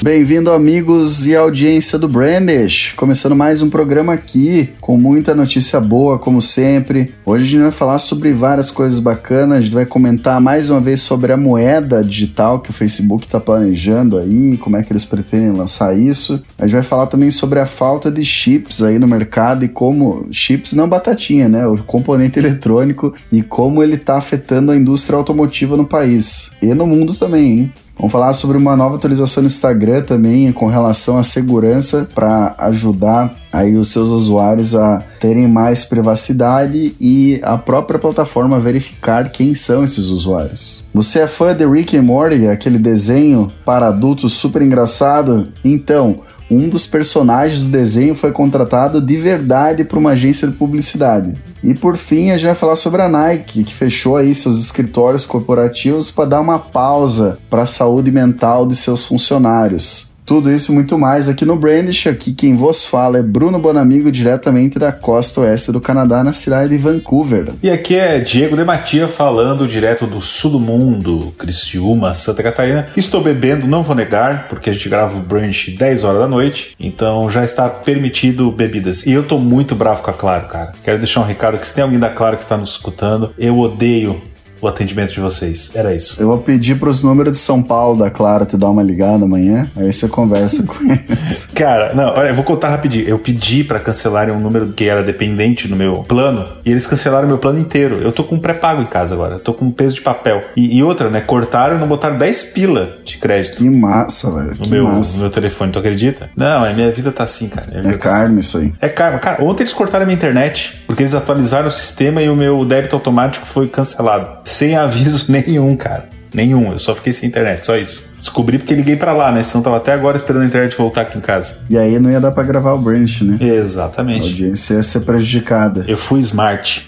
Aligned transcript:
Bem-vindo, 0.00 0.52
amigos 0.52 1.26
e 1.26 1.34
audiência 1.34 1.98
do 1.98 2.06
Brandish. 2.06 2.92
Começando 2.96 3.34
mais 3.34 3.62
um 3.62 3.68
programa 3.68 4.12
aqui, 4.12 4.70
com 4.80 4.96
muita 4.96 5.34
notícia 5.34 5.80
boa, 5.80 6.20
como 6.20 6.40
sempre. 6.40 7.12
Hoje 7.26 7.42
a 7.42 7.46
gente 7.48 7.62
vai 7.62 7.72
falar 7.72 7.98
sobre 7.98 8.32
várias 8.32 8.70
coisas 8.70 9.00
bacanas. 9.00 9.58
A 9.58 9.60
gente 9.60 9.74
vai 9.74 9.84
comentar 9.84 10.40
mais 10.40 10.70
uma 10.70 10.78
vez 10.78 11.00
sobre 11.00 11.32
a 11.32 11.36
moeda 11.36 12.00
digital 12.00 12.60
que 12.60 12.70
o 12.70 12.72
Facebook 12.72 13.26
está 13.26 13.40
planejando 13.40 14.18
aí, 14.18 14.56
como 14.58 14.76
é 14.76 14.84
que 14.84 14.92
eles 14.92 15.04
pretendem 15.04 15.50
lançar 15.50 15.98
isso. 15.98 16.40
A 16.56 16.62
gente 16.64 16.76
vai 16.76 16.84
falar 16.84 17.08
também 17.08 17.32
sobre 17.32 17.58
a 17.58 17.66
falta 17.66 18.08
de 18.08 18.24
chips 18.24 18.84
aí 18.84 19.00
no 19.00 19.08
mercado 19.08 19.64
e 19.64 19.68
como 19.68 20.28
chips 20.30 20.74
não 20.74 20.88
batatinha, 20.88 21.48
né? 21.48 21.66
O 21.66 21.76
componente 21.78 22.38
eletrônico 22.38 23.12
e 23.32 23.42
como 23.42 23.82
ele 23.82 23.96
está 23.96 24.16
afetando 24.16 24.70
a 24.70 24.76
indústria 24.76 25.16
automotiva 25.16 25.76
no 25.76 25.84
país 25.84 26.52
e 26.62 26.72
no 26.72 26.86
mundo 26.86 27.14
também, 27.14 27.50
hein? 27.50 27.72
Vamos 27.98 28.12
falar 28.12 28.32
sobre 28.32 28.56
uma 28.56 28.76
nova 28.76 28.94
atualização 28.94 29.42
no 29.42 29.48
Instagram 29.48 30.02
também 30.02 30.52
com 30.52 30.66
relação 30.66 31.18
à 31.18 31.24
segurança 31.24 32.08
para 32.14 32.54
ajudar 32.58 33.36
aí 33.52 33.76
os 33.76 33.88
seus 33.88 34.10
usuários 34.10 34.76
a 34.76 35.02
terem 35.18 35.48
mais 35.48 35.84
privacidade 35.84 36.94
e 37.00 37.40
a 37.42 37.58
própria 37.58 37.98
plataforma 37.98 38.60
verificar 38.60 39.30
quem 39.30 39.52
são 39.54 39.82
esses 39.82 40.06
usuários. 40.06 40.86
Você 40.94 41.20
é 41.20 41.26
fã 41.26 41.54
de 41.54 41.66
Rick 41.66 41.96
and 41.96 42.02
Morty, 42.02 42.46
aquele 42.46 42.78
desenho 42.78 43.48
para 43.64 43.88
adultos 43.88 44.34
super 44.34 44.62
engraçado? 44.62 45.48
Então, 45.64 46.20
um 46.50 46.68
dos 46.68 46.86
personagens 46.86 47.64
do 47.64 47.70
desenho 47.70 48.14
foi 48.14 48.32
contratado 48.32 49.00
de 49.00 49.16
verdade 49.16 49.84
para 49.84 49.98
uma 49.98 50.10
agência 50.10 50.48
de 50.48 50.54
publicidade. 50.54 51.32
E 51.62 51.74
por 51.74 51.96
fim, 51.96 52.30
a 52.30 52.38
gente 52.38 52.46
vai 52.46 52.54
falar 52.54 52.76
sobre 52.76 53.02
a 53.02 53.08
Nike, 53.08 53.64
que 53.64 53.74
fechou 53.74 54.16
aí 54.16 54.34
seus 54.34 54.60
escritórios 54.60 55.26
corporativos 55.26 56.10
para 56.10 56.24
dar 56.24 56.40
uma 56.40 56.58
pausa 56.58 57.38
para 57.50 57.62
a 57.62 57.66
saúde 57.66 58.10
mental 58.10 58.66
de 58.66 58.76
seus 58.76 59.04
funcionários. 59.04 60.14
Tudo 60.28 60.52
isso 60.52 60.72
e 60.72 60.74
muito 60.74 60.98
mais 60.98 61.26
aqui 61.26 61.46
no 61.46 61.56
Brandish. 61.56 62.06
Aqui 62.06 62.34
quem 62.34 62.54
vos 62.54 62.84
fala 62.84 63.16
é 63.16 63.22
Bruno 63.22 63.58
Bonamigo, 63.58 64.12
diretamente 64.12 64.78
da 64.78 64.92
costa 64.92 65.40
oeste 65.40 65.72
do 65.72 65.80
Canadá, 65.80 66.22
na 66.22 66.34
cidade 66.34 66.68
de 66.68 66.76
Vancouver. 66.76 67.50
E 67.62 67.70
aqui 67.70 67.96
é 67.96 68.18
Diego 68.20 68.54
Dematia 68.54 69.08
falando 69.08 69.66
direto 69.66 70.06
do 70.06 70.20
sul 70.20 70.50
do 70.50 70.60
mundo, 70.60 71.32
Criciúma, 71.38 72.12
Santa 72.12 72.42
Catarina. 72.42 72.88
Estou 72.94 73.22
bebendo, 73.22 73.66
não 73.66 73.82
vou 73.82 73.96
negar, 73.96 74.48
porque 74.48 74.68
a 74.68 74.72
gente 74.74 74.86
grava 74.90 75.16
o 75.16 75.22
Brandish 75.22 75.74
10 75.74 76.04
horas 76.04 76.20
da 76.20 76.28
noite, 76.28 76.76
então 76.78 77.30
já 77.30 77.42
está 77.42 77.66
permitido 77.70 78.52
bebidas. 78.52 79.06
E 79.06 79.12
eu 79.12 79.22
tô 79.22 79.38
muito 79.38 79.74
bravo 79.74 80.02
com 80.02 80.10
a 80.10 80.12
Claro, 80.12 80.46
cara. 80.48 80.72
Quero 80.84 80.98
deixar 80.98 81.22
um 81.22 81.24
recado 81.24 81.56
que 81.56 81.66
se 81.66 81.74
tem 81.74 81.82
alguém 81.82 81.98
da 81.98 82.10
Claro 82.10 82.36
que 82.36 82.42
está 82.42 82.58
nos 82.58 82.72
escutando, 82.72 83.32
eu 83.38 83.58
odeio 83.58 84.20
o 84.60 84.68
atendimento 84.68 85.12
de 85.12 85.20
vocês. 85.20 85.70
Era 85.74 85.94
isso. 85.94 86.20
Eu 86.20 86.28
vou 86.28 86.38
pedir 86.38 86.78
pros 86.78 87.02
números 87.02 87.32
de 87.32 87.38
São 87.38 87.62
Paulo 87.62 87.98
da 87.98 88.10
Claro 88.10 88.44
te 88.44 88.56
dar 88.56 88.70
uma 88.70 88.82
ligada 88.82 89.24
amanhã, 89.24 89.70
aí 89.76 89.92
você 89.92 90.08
conversa 90.08 90.64
com 90.64 90.84
eles. 90.90 91.46
Cara, 91.54 91.94
não, 91.94 92.10
olha, 92.10 92.28
eu 92.28 92.34
vou 92.34 92.44
contar 92.44 92.70
rapidinho. 92.70 93.08
Eu 93.08 93.18
pedi 93.18 93.64
para 93.64 93.80
cancelarem 93.80 94.34
um 94.34 94.40
número 94.40 94.68
que 94.68 94.84
era 94.84 95.02
dependente 95.02 95.68
no 95.68 95.76
meu 95.76 96.02
plano 96.02 96.46
e 96.64 96.70
eles 96.70 96.86
cancelaram 96.86 97.28
meu 97.28 97.38
plano 97.38 97.58
inteiro. 97.58 98.00
Eu 98.02 98.12
tô 98.12 98.24
com 98.24 98.38
pré-pago 98.38 98.82
em 98.82 98.86
casa 98.86 99.14
agora, 99.14 99.36
eu 99.36 99.40
tô 99.40 99.54
com 99.54 99.70
peso 99.70 99.96
de 99.96 100.00
papel. 100.00 100.42
E, 100.56 100.76
e, 100.76 100.82
outra, 100.82 101.08
né? 101.08 101.20
Cortaram 101.20 101.76
e 101.76 101.80
não 101.80 101.88
botaram 101.88 102.18
10 102.18 102.42
pila 102.44 102.98
de 103.04 103.18
crédito. 103.18 103.58
Que 103.58 103.70
massa, 103.70 104.30
velho. 104.30 104.52
No, 104.58 104.68
meu, 104.68 104.84
massa. 104.84 105.16
no 105.16 105.22
meu 105.22 105.30
telefone, 105.30 105.72
tu 105.72 105.78
acredita? 105.78 106.30
Não, 106.36 106.64
a 106.64 106.72
minha 106.72 106.90
vida 106.90 107.12
tá 107.12 107.24
assim, 107.24 107.48
cara. 107.48 107.68
É 107.72 107.82
tá 107.82 107.98
karma 107.98 108.24
assim. 108.26 108.38
isso 108.40 108.58
aí. 108.58 108.72
É 108.80 108.88
karma. 108.88 109.18
Cara, 109.18 109.42
ontem 109.42 109.62
eles 109.62 109.72
cortaram 109.72 110.04
a 110.04 110.06
minha 110.06 110.16
internet 110.16 110.82
porque 110.86 111.02
eles 111.02 111.14
atualizaram 111.14 111.68
o 111.68 111.70
sistema 111.70 112.22
e 112.22 112.28
o 112.28 112.36
meu 112.36 112.64
débito 112.64 112.96
automático 112.96 113.46
foi 113.46 113.68
cancelado. 113.68 114.38
Sem 114.48 114.76
aviso 114.76 115.26
nenhum, 115.30 115.76
cara. 115.76 116.08
Nenhum, 116.32 116.72
eu 116.72 116.78
só 116.78 116.94
fiquei 116.94 117.12
sem 117.12 117.28
internet, 117.28 117.64
só 117.64 117.76
isso. 117.76 118.04
Descobri 118.18 118.58
porque 118.58 118.74
liguei 118.74 118.96
para 118.96 119.12
lá, 119.12 119.32
né? 119.32 119.42
Senão 119.42 119.62
tava 119.62 119.76
até 119.76 119.92
agora 119.92 120.16
esperando 120.16 120.42
a 120.42 120.46
internet 120.46 120.76
voltar 120.76 121.02
aqui 121.02 121.16
em 121.16 121.20
casa. 121.20 121.58
E 121.70 121.78
aí 121.78 121.98
não 121.98 122.10
ia 122.10 122.20
dar 122.20 122.32
para 122.32 122.42
gravar 122.42 122.72
o 122.72 122.78
branch, 122.78 123.22
né? 123.22 123.38
Exatamente. 123.40 124.26
A 124.26 124.30
audiência 124.30 124.74
ia 124.74 124.82
ser 124.82 125.00
prejudicada. 125.00 125.84
Eu 125.86 125.96
fui 125.96 126.20
smart. 126.20 126.84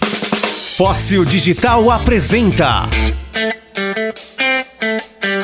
Fóssil 0.77 1.25
Digital 1.25 1.89
apresenta. 1.89 2.87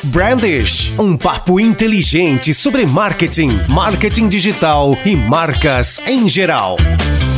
Brandish, 0.06 0.94
um 1.00 1.18
papo 1.18 1.60
inteligente 1.60 2.54
sobre 2.54 2.86
marketing, 2.86 3.50
marketing 3.70 4.30
digital 4.30 4.98
e 5.06 5.16
marcas 5.16 6.00
em 6.08 6.28
geral. 6.28 6.78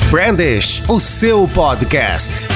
Brandish, 0.09 0.83
o 0.87 0.99
seu 0.99 1.47
podcast. 1.49 2.47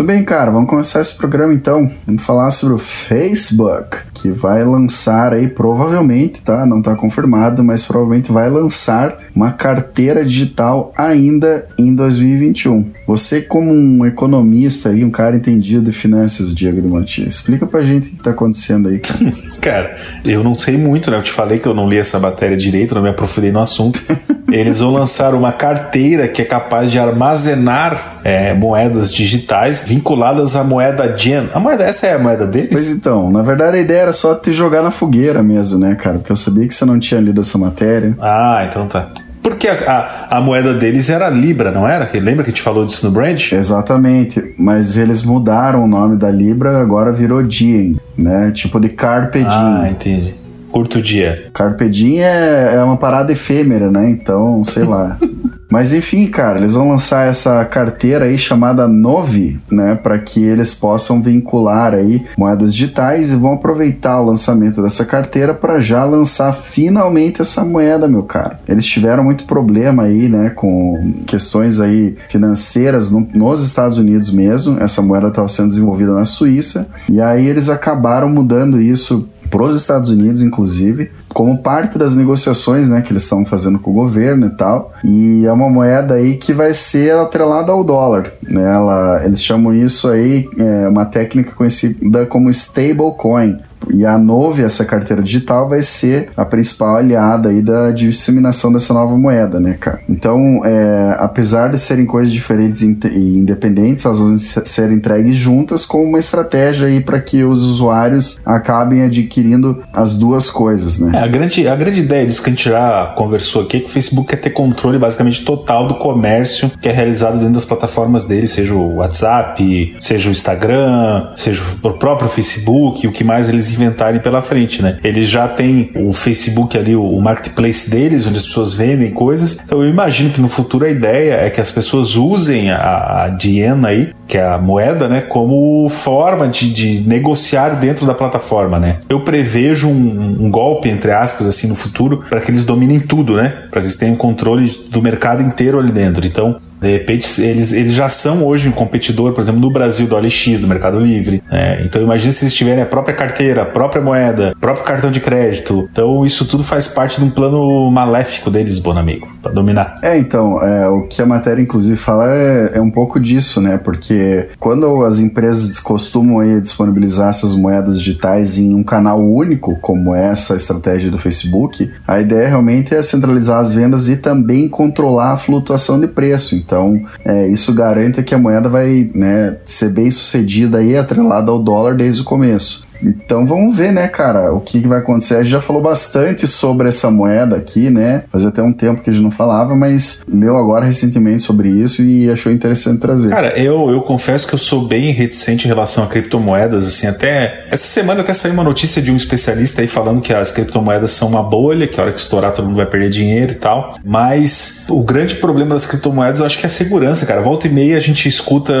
Muito 0.00 0.12
bem, 0.12 0.24
cara, 0.24 0.50
vamos 0.50 0.70
começar 0.70 1.02
esse 1.02 1.14
programa 1.14 1.52
então. 1.52 1.90
Vamos 2.06 2.22
falar 2.22 2.50
sobre 2.52 2.76
o 2.76 2.78
Facebook, 2.78 3.98
que 4.14 4.30
vai 4.30 4.64
lançar 4.64 5.34
aí, 5.34 5.46
provavelmente, 5.46 6.40
tá? 6.40 6.64
Não 6.64 6.80
tá 6.80 6.94
confirmado, 6.94 7.62
mas 7.62 7.84
provavelmente 7.84 8.32
vai 8.32 8.48
lançar 8.48 9.18
uma 9.36 9.52
carteira 9.52 10.24
digital 10.24 10.90
ainda 10.96 11.68
em 11.76 11.94
2021. 11.94 12.90
Você, 13.06 13.42
como 13.42 13.70
um 13.70 14.06
economista 14.06 14.90
e 14.90 15.04
um 15.04 15.10
cara 15.10 15.36
entendido 15.36 15.84
de 15.84 15.92
finanças, 15.92 16.54
Diego 16.54 16.80
de 16.80 16.88
Matias, 16.88 17.34
explica 17.34 17.66
pra 17.66 17.82
gente 17.82 18.08
o 18.08 18.10
que 18.12 18.22
tá 18.22 18.30
acontecendo 18.30 18.88
aí, 18.88 19.00
cara. 19.00 19.32
cara, 19.60 19.98
eu 20.24 20.42
não 20.42 20.58
sei 20.58 20.78
muito, 20.78 21.10
né? 21.10 21.18
Eu 21.18 21.22
te 21.22 21.30
falei 21.30 21.58
que 21.58 21.68
eu 21.68 21.74
não 21.74 21.86
li 21.86 21.98
essa 21.98 22.18
matéria 22.18 22.56
direito, 22.56 22.94
não 22.94 23.02
me 23.02 23.10
aprofundei 23.10 23.52
no 23.52 23.60
assunto. 23.60 24.00
Eles 24.52 24.80
vão 24.80 24.92
lançar 24.92 25.34
uma 25.34 25.52
carteira 25.52 26.28
que 26.28 26.42
é 26.42 26.44
capaz 26.44 26.90
de 26.90 26.98
armazenar 26.98 28.20
é, 28.24 28.54
moedas 28.54 29.12
digitais 29.12 29.82
vinculadas 29.82 30.56
à 30.56 30.64
moeda 30.64 31.14
Yen. 31.18 31.48
A 31.52 31.60
moeda, 31.60 31.84
essa 31.84 32.06
é 32.06 32.14
a 32.14 32.18
moeda 32.18 32.46
deles? 32.46 32.70
Pois 32.70 32.88
então, 32.90 33.30
na 33.30 33.42
verdade 33.42 33.76
a 33.76 33.80
ideia 33.80 34.00
era 34.00 34.12
só 34.12 34.34
te 34.34 34.52
jogar 34.52 34.82
na 34.82 34.90
fogueira 34.90 35.42
mesmo, 35.42 35.78
né, 35.78 35.94
cara? 35.94 36.18
Porque 36.18 36.32
eu 36.32 36.36
sabia 36.36 36.66
que 36.66 36.74
você 36.74 36.84
não 36.84 36.98
tinha 36.98 37.20
lido 37.20 37.40
essa 37.40 37.58
matéria. 37.58 38.16
Ah, 38.20 38.64
então 38.68 38.86
tá. 38.86 39.08
Porque 39.42 39.68
a, 39.68 40.28
a, 40.28 40.36
a, 40.36 40.40
moeda 40.40 40.74
deles 40.74 41.08
era 41.08 41.28
Libra, 41.30 41.70
não 41.70 41.88
era? 41.88 42.08
Lembra 42.12 42.44
que 42.44 42.50
a 42.50 42.52
gente 42.52 42.62
falou 42.62 42.84
disso 42.84 43.06
no 43.06 43.12
Branch? 43.12 43.52
Exatamente, 43.52 44.54
mas 44.58 44.98
eles 44.98 45.24
mudaram 45.24 45.84
o 45.84 45.86
nome 45.86 46.16
da 46.16 46.30
Libra, 46.30 46.78
agora 46.78 47.10
virou 47.10 47.42
Diem, 47.42 47.98
né? 48.16 48.50
Tipo 48.52 48.78
de 48.78 48.90
Carpe 48.90 49.38
Diem. 49.38 49.50
Ah, 49.50 49.88
entendi. 49.90 50.34
Curto 50.70 51.02
dia. 51.02 51.50
Carpe 51.52 51.88
Diem 51.88 52.22
é, 52.22 52.74
é 52.74 52.82
uma 52.82 52.96
parada 52.96 53.32
efêmera, 53.32 53.90
né? 53.90 54.08
Então, 54.08 54.64
sei 54.64 54.84
lá. 54.84 55.16
Mas 55.70 55.94
enfim, 55.94 56.26
cara, 56.26 56.58
eles 56.58 56.72
vão 56.72 56.88
lançar 56.88 57.28
essa 57.28 57.64
carteira 57.64 58.24
aí 58.24 58.36
chamada 58.36 58.88
Novi, 58.88 59.60
né, 59.70 59.94
para 59.94 60.18
que 60.18 60.42
eles 60.42 60.74
possam 60.74 61.22
vincular 61.22 61.94
aí 61.94 62.26
moedas 62.36 62.74
digitais 62.74 63.30
e 63.30 63.36
vão 63.36 63.52
aproveitar 63.52 64.20
o 64.20 64.26
lançamento 64.26 64.82
dessa 64.82 65.04
carteira 65.04 65.54
para 65.54 65.78
já 65.78 66.04
lançar 66.04 66.52
finalmente 66.52 67.40
essa 67.40 67.64
moeda, 67.64 68.08
meu 68.08 68.24
cara. 68.24 68.58
Eles 68.66 68.84
tiveram 68.84 69.22
muito 69.22 69.44
problema 69.44 70.04
aí, 70.04 70.28
né, 70.28 70.50
com 70.50 71.22
questões 71.24 71.80
aí 71.80 72.16
financeiras 72.28 73.12
no, 73.12 73.28
nos 73.32 73.64
Estados 73.64 73.96
Unidos 73.96 74.32
mesmo. 74.32 74.82
Essa 74.82 75.00
moeda 75.00 75.28
estava 75.28 75.48
sendo 75.48 75.68
desenvolvida 75.68 76.12
na 76.12 76.24
Suíça 76.24 76.88
e 77.08 77.20
aí 77.20 77.46
eles 77.46 77.68
acabaram 77.68 78.28
mudando 78.28 78.80
isso 78.80 79.28
para 79.50 79.64
os 79.64 79.76
Estados 79.76 80.10
Unidos, 80.10 80.42
inclusive, 80.42 81.10
como 81.28 81.58
parte 81.58 81.98
das 81.98 82.16
negociações 82.16 82.88
né, 82.88 83.00
que 83.00 83.12
eles 83.12 83.24
estão 83.24 83.44
fazendo 83.44 83.78
com 83.78 83.90
o 83.90 83.94
governo 83.94 84.46
e 84.46 84.50
tal. 84.50 84.92
E 85.04 85.44
é 85.44 85.52
uma 85.52 85.68
moeda 85.68 86.14
aí 86.14 86.36
que 86.36 86.52
vai 86.52 86.72
ser 86.72 87.12
atrelada 87.14 87.72
ao 87.72 87.82
dólar. 87.82 88.32
Né? 88.42 88.62
Ela, 88.62 89.22
eles 89.24 89.42
chamam 89.42 89.74
isso 89.74 90.08
aí, 90.08 90.48
é 90.56 90.88
uma 90.88 91.04
técnica 91.04 91.52
conhecida 91.52 92.24
como 92.26 92.48
stablecoin. 92.50 93.58
E 93.92 94.04
a 94.04 94.18
Nove, 94.18 94.62
essa 94.62 94.84
carteira 94.84 95.22
digital, 95.22 95.68
vai 95.68 95.82
ser 95.82 96.30
a 96.36 96.44
principal 96.44 96.96
aliada 96.96 97.48
aí 97.48 97.62
da 97.62 97.90
disseminação 97.90 98.72
dessa 98.72 98.92
nova 98.92 99.16
moeda, 99.16 99.58
né, 99.58 99.76
cara? 99.78 100.00
Então, 100.08 100.62
é, 100.64 101.16
apesar 101.18 101.70
de 101.70 101.78
serem 101.78 102.06
coisas 102.06 102.32
diferentes 102.32 102.82
e 102.82 103.38
independentes, 103.38 104.04
elas 104.04 104.18
vão 104.18 104.36
ser 104.38 104.90
entregues 104.90 105.36
juntas 105.36 105.84
com 105.84 106.04
uma 106.04 106.18
estratégia 106.18 106.88
aí 106.88 107.00
para 107.00 107.20
que 107.20 107.44
os 107.44 107.62
usuários 107.62 108.38
acabem 108.44 109.02
adquirindo 109.02 109.82
as 109.92 110.16
duas 110.16 110.50
coisas, 110.50 110.98
né? 110.98 111.18
É, 111.18 111.22
a, 111.22 111.26
grande, 111.26 111.66
a 111.66 111.76
grande 111.76 112.00
ideia 112.00 112.26
disso 112.26 112.42
que 112.42 112.50
a 112.50 112.52
gente 112.52 112.68
já 112.68 113.12
conversou 113.16 113.62
aqui 113.62 113.78
é 113.78 113.80
que 113.80 113.86
o 113.86 113.90
Facebook 113.90 114.28
quer 114.28 114.36
ter 114.36 114.50
controle 114.50 114.98
basicamente 114.98 115.44
total 115.44 115.86
do 115.86 115.94
comércio 115.94 116.70
que 116.80 116.88
é 116.88 116.92
realizado 116.92 117.38
dentro 117.38 117.54
das 117.54 117.64
plataformas 117.64 118.24
dele, 118.24 118.46
seja 118.46 118.74
o 118.74 118.96
WhatsApp, 118.96 119.96
seja 119.98 120.28
o 120.28 120.32
Instagram, 120.32 121.28
seja 121.36 121.62
o 121.82 121.92
próprio 121.94 122.28
Facebook, 122.28 123.06
o 123.06 123.12
que 123.12 123.24
mais 123.24 123.48
eles 123.48 123.69
inventarem 123.70 124.20
pela 124.20 124.42
frente, 124.42 124.82
né? 124.82 124.98
Eles 125.02 125.28
já 125.28 125.48
têm 125.48 125.90
o 125.96 126.12
Facebook 126.12 126.76
ali, 126.76 126.94
o 126.96 127.20
marketplace 127.20 127.88
deles, 127.88 128.26
onde 128.26 128.38
as 128.38 128.46
pessoas 128.46 128.72
vendem 128.72 129.10
coisas. 129.10 129.58
Então 129.64 129.82
eu 129.82 129.88
imagino 129.88 130.30
que 130.30 130.40
no 130.40 130.48
futuro 130.48 130.84
a 130.84 130.88
ideia 130.88 131.34
é 131.34 131.50
que 131.50 131.60
as 131.60 131.70
pessoas 131.70 132.16
usem 132.16 132.70
a, 132.70 133.24
a 133.24 133.28
Diena 133.28 133.88
aí, 133.88 134.12
que 134.26 134.38
é 134.38 134.46
a 134.46 134.58
moeda, 134.58 135.08
né, 135.08 135.20
como 135.22 135.88
forma 135.88 136.46
de, 136.48 136.72
de 136.72 137.02
negociar 137.02 137.70
dentro 137.70 138.06
da 138.06 138.14
plataforma, 138.14 138.78
né? 138.78 138.98
Eu 139.08 139.20
prevejo 139.20 139.88
um, 139.88 140.44
um 140.44 140.50
golpe, 140.50 140.88
entre 140.88 141.10
aspas, 141.10 141.48
assim, 141.48 141.66
no 141.66 141.74
futuro, 141.74 142.22
para 142.30 142.40
que 142.40 142.50
eles 142.50 142.64
dominem 142.64 143.00
tudo, 143.00 143.36
né? 143.36 143.64
Para 143.70 143.80
que 143.80 143.86
eles 143.86 143.96
tenham 143.96 144.14
controle 144.14 144.70
do 144.88 145.02
mercado 145.02 145.42
inteiro 145.42 145.78
ali 145.78 145.90
dentro. 145.90 146.24
Então, 146.26 146.60
De 146.80 146.90
repente, 146.90 147.40
eles, 147.42 147.72
eles 147.72 147.92
já 147.92 148.08
são 148.08 148.44
hoje 148.44 148.68
um 148.68 148.72
competidor, 148.72 149.32
por 149.32 149.40
exemplo, 149.40 149.60
no 149.60 149.70
Brasil 149.70 150.06
do 150.06 150.16
OLX, 150.16 150.60
do 150.60 150.68
Mercado 150.68 150.98
Livre. 150.98 151.42
Né? 151.50 151.82
Então 151.84 152.02
imagina 152.02 152.32
se 152.32 152.44
eles 152.44 152.54
tiverem 152.54 152.82
a 152.82 152.86
própria 152.86 153.14
carteira, 153.14 153.62
a 153.62 153.66
própria 153.66 154.02
moeda, 154.02 154.54
próprio 154.60 154.84
cartão 154.84 155.10
de 155.10 155.20
crédito. 155.20 155.88
Então 155.92 156.24
isso 156.24 156.44
tudo 156.44 156.64
faz 156.64 156.88
parte 156.88 157.18
de 157.18 157.24
um 157.24 157.30
plano 157.30 157.90
maléfico 157.90 158.50
deles, 158.50 158.78
bom 158.78 158.96
amigo, 158.96 159.28
para 159.42 159.52
dominar. 159.52 159.98
É, 160.02 160.16
então, 160.18 160.62
é, 160.62 160.88
o 160.88 161.02
que 161.02 161.20
a 161.20 161.26
matéria 161.26 161.62
inclusive 161.62 161.96
fala 161.96 162.30
é, 162.30 162.72
é, 162.74 162.80
um 162.80 162.90
pouco 162.90 163.20
disso, 163.20 163.60
né? 163.60 163.78
Porque 163.78 164.48
quando 164.58 165.04
as 165.04 165.20
empresas 165.20 165.78
costumam 165.78 166.40
aí, 166.40 166.60
disponibilizar 166.60 167.30
essas 167.30 167.54
moedas 167.54 167.98
digitais 167.98 168.58
em 168.58 168.74
um 168.74 168.82
canal 168.82 169.20
único, 169.20 169.76
como 169.80 170.14
essa 170.14 170.56
estratégia 170.56 171.10
do 171.10 171.18
Facebook, 171.18 171.90
a 172.06 172.20
ideia 172.20 172.48
realmente 172.48 172.94
é 172.94 173.02
centralizar 173.02 173.60
as 173.60 173.74
vendas 173.74 174.08
e 174.08 174.16
também 174.16 174.68
controlar 174.68 175.32
a 175.32 175.36
flutuação 175.36 176.00
de 176.00 176.06
preço. 176.06 176.54
Então, 176.70 177.02
é, 177.24 177.48
isso 177.48 177.74
garante 177.74 178.22
que 178.22 178.32
a 178.32 178.38
moeda 178.38 178.68
vai 178.68 179.10
né, 179.12 179.56
ser 179.64 179.90
bem 179.90 180.08
sucedida 180.08 180.78
aí, 180.78 180.96
atrelada 180.96 181.50
ao 181.50 181.58
dólar 181.58 181.96
desde 181.96 182.22
o 182.22 182.24
começo. 182.24 182.86
Então 183.02 183.46
vamos 183.46 183.76
ver, 183.76 183.92
né, 183.92 184.08
cara, 184.08 184.52
o 184.52 184.60
que, 184.60 184.80
vai 184.80 184.98
acontecer. 184.98 185.36
A 185.36 185.42
gente 185.42 185.52
já 185.52 185.60
falou 185.60 185.82
bastante 185.82 186.46
sobre 186.46 186.88
essa 186.88 187.10
moeda 187.10 187.56
aqui, 187.56 187.90
né? 187.90 188.24
Fazia 188.32 188.48
até 188.48 188.62
um 188.62 188.72
tempo 188.72 189.02
que 189.02 189.10
a 189.10 189.12
gente 189.12 189.22
não 189.22 189.30
falava, 189.30 189.74
mas 189.74 190.24
leu 190.28 190.56
agora 190.56 190.84
recentemente 190.84 191.42
sobre 191.42 191.68
isso 191.68 192.02
e 192.02 192.30
achou 192.30 192.50
interessante 192.50 193.00
trazer. 193.00 193.30
Cara, 193.30 193.58
eu, 193.58 193.90
eu 193.90 194.00
confesso 194.00 194.46
que 194.46 194.54
eu 194.54 194.58
sou 194.58 194.86
bem 194.86 195.12
reticente 195.12 195.66
em 195.66 195.68
relação 195.68 196.04
a 196.04 196.06
criptomoedas, 196.06 196.86
assim, 196.86 197.06
até 197.06 197.66
essa 197.70 197.86
semana 197.86 198.20
até 198.22 198.34
saiu 198.34 198.54
uma 198.54 198.64
notícia 198.64 199.00
de 199.00 199.10
um 199.10 199.16
especialista 199.16 199.82
aí 199.82 199.88
falando 199.88 200.20
que 200.20 200.32
as 200.32 200.50
criptomoedas 200.50 201.12
são 201.12 201.28
uma 201.28 201.42
bolha, 201.42 201.86
que 201.86 202.00
a 202.00 202.04
hora 202.04 202.12
que 202.12 202.20
estourar 202.20 202.52
todo 202.52 202.66
mundo 202.66 202.76
vai 202.76 202.86
perder 202.86 203.10
dinheiro 203.10 203.52
e 203.52 203.56
tal. 203.56 203.98
Mas 204.04 204.84
o 204.88 205.02
grande 205.02 205.36
problema 205.36 205.74
das 205.74 205.86
criptomoedas 205.86 206.40
eu 206.40 206.46
acho 206.46 206.58
que 206.58 206.66
é 206.66 206.68
a 206.68 206.70
segurança, 206.70 207.26
cara. 207.26 207.40
Volta 207.40 207.66
e 207.66 207.70
meia 207.70 207.96
a 207.96 208.00
gente 208.00 208.28
escuta 208.28 208.72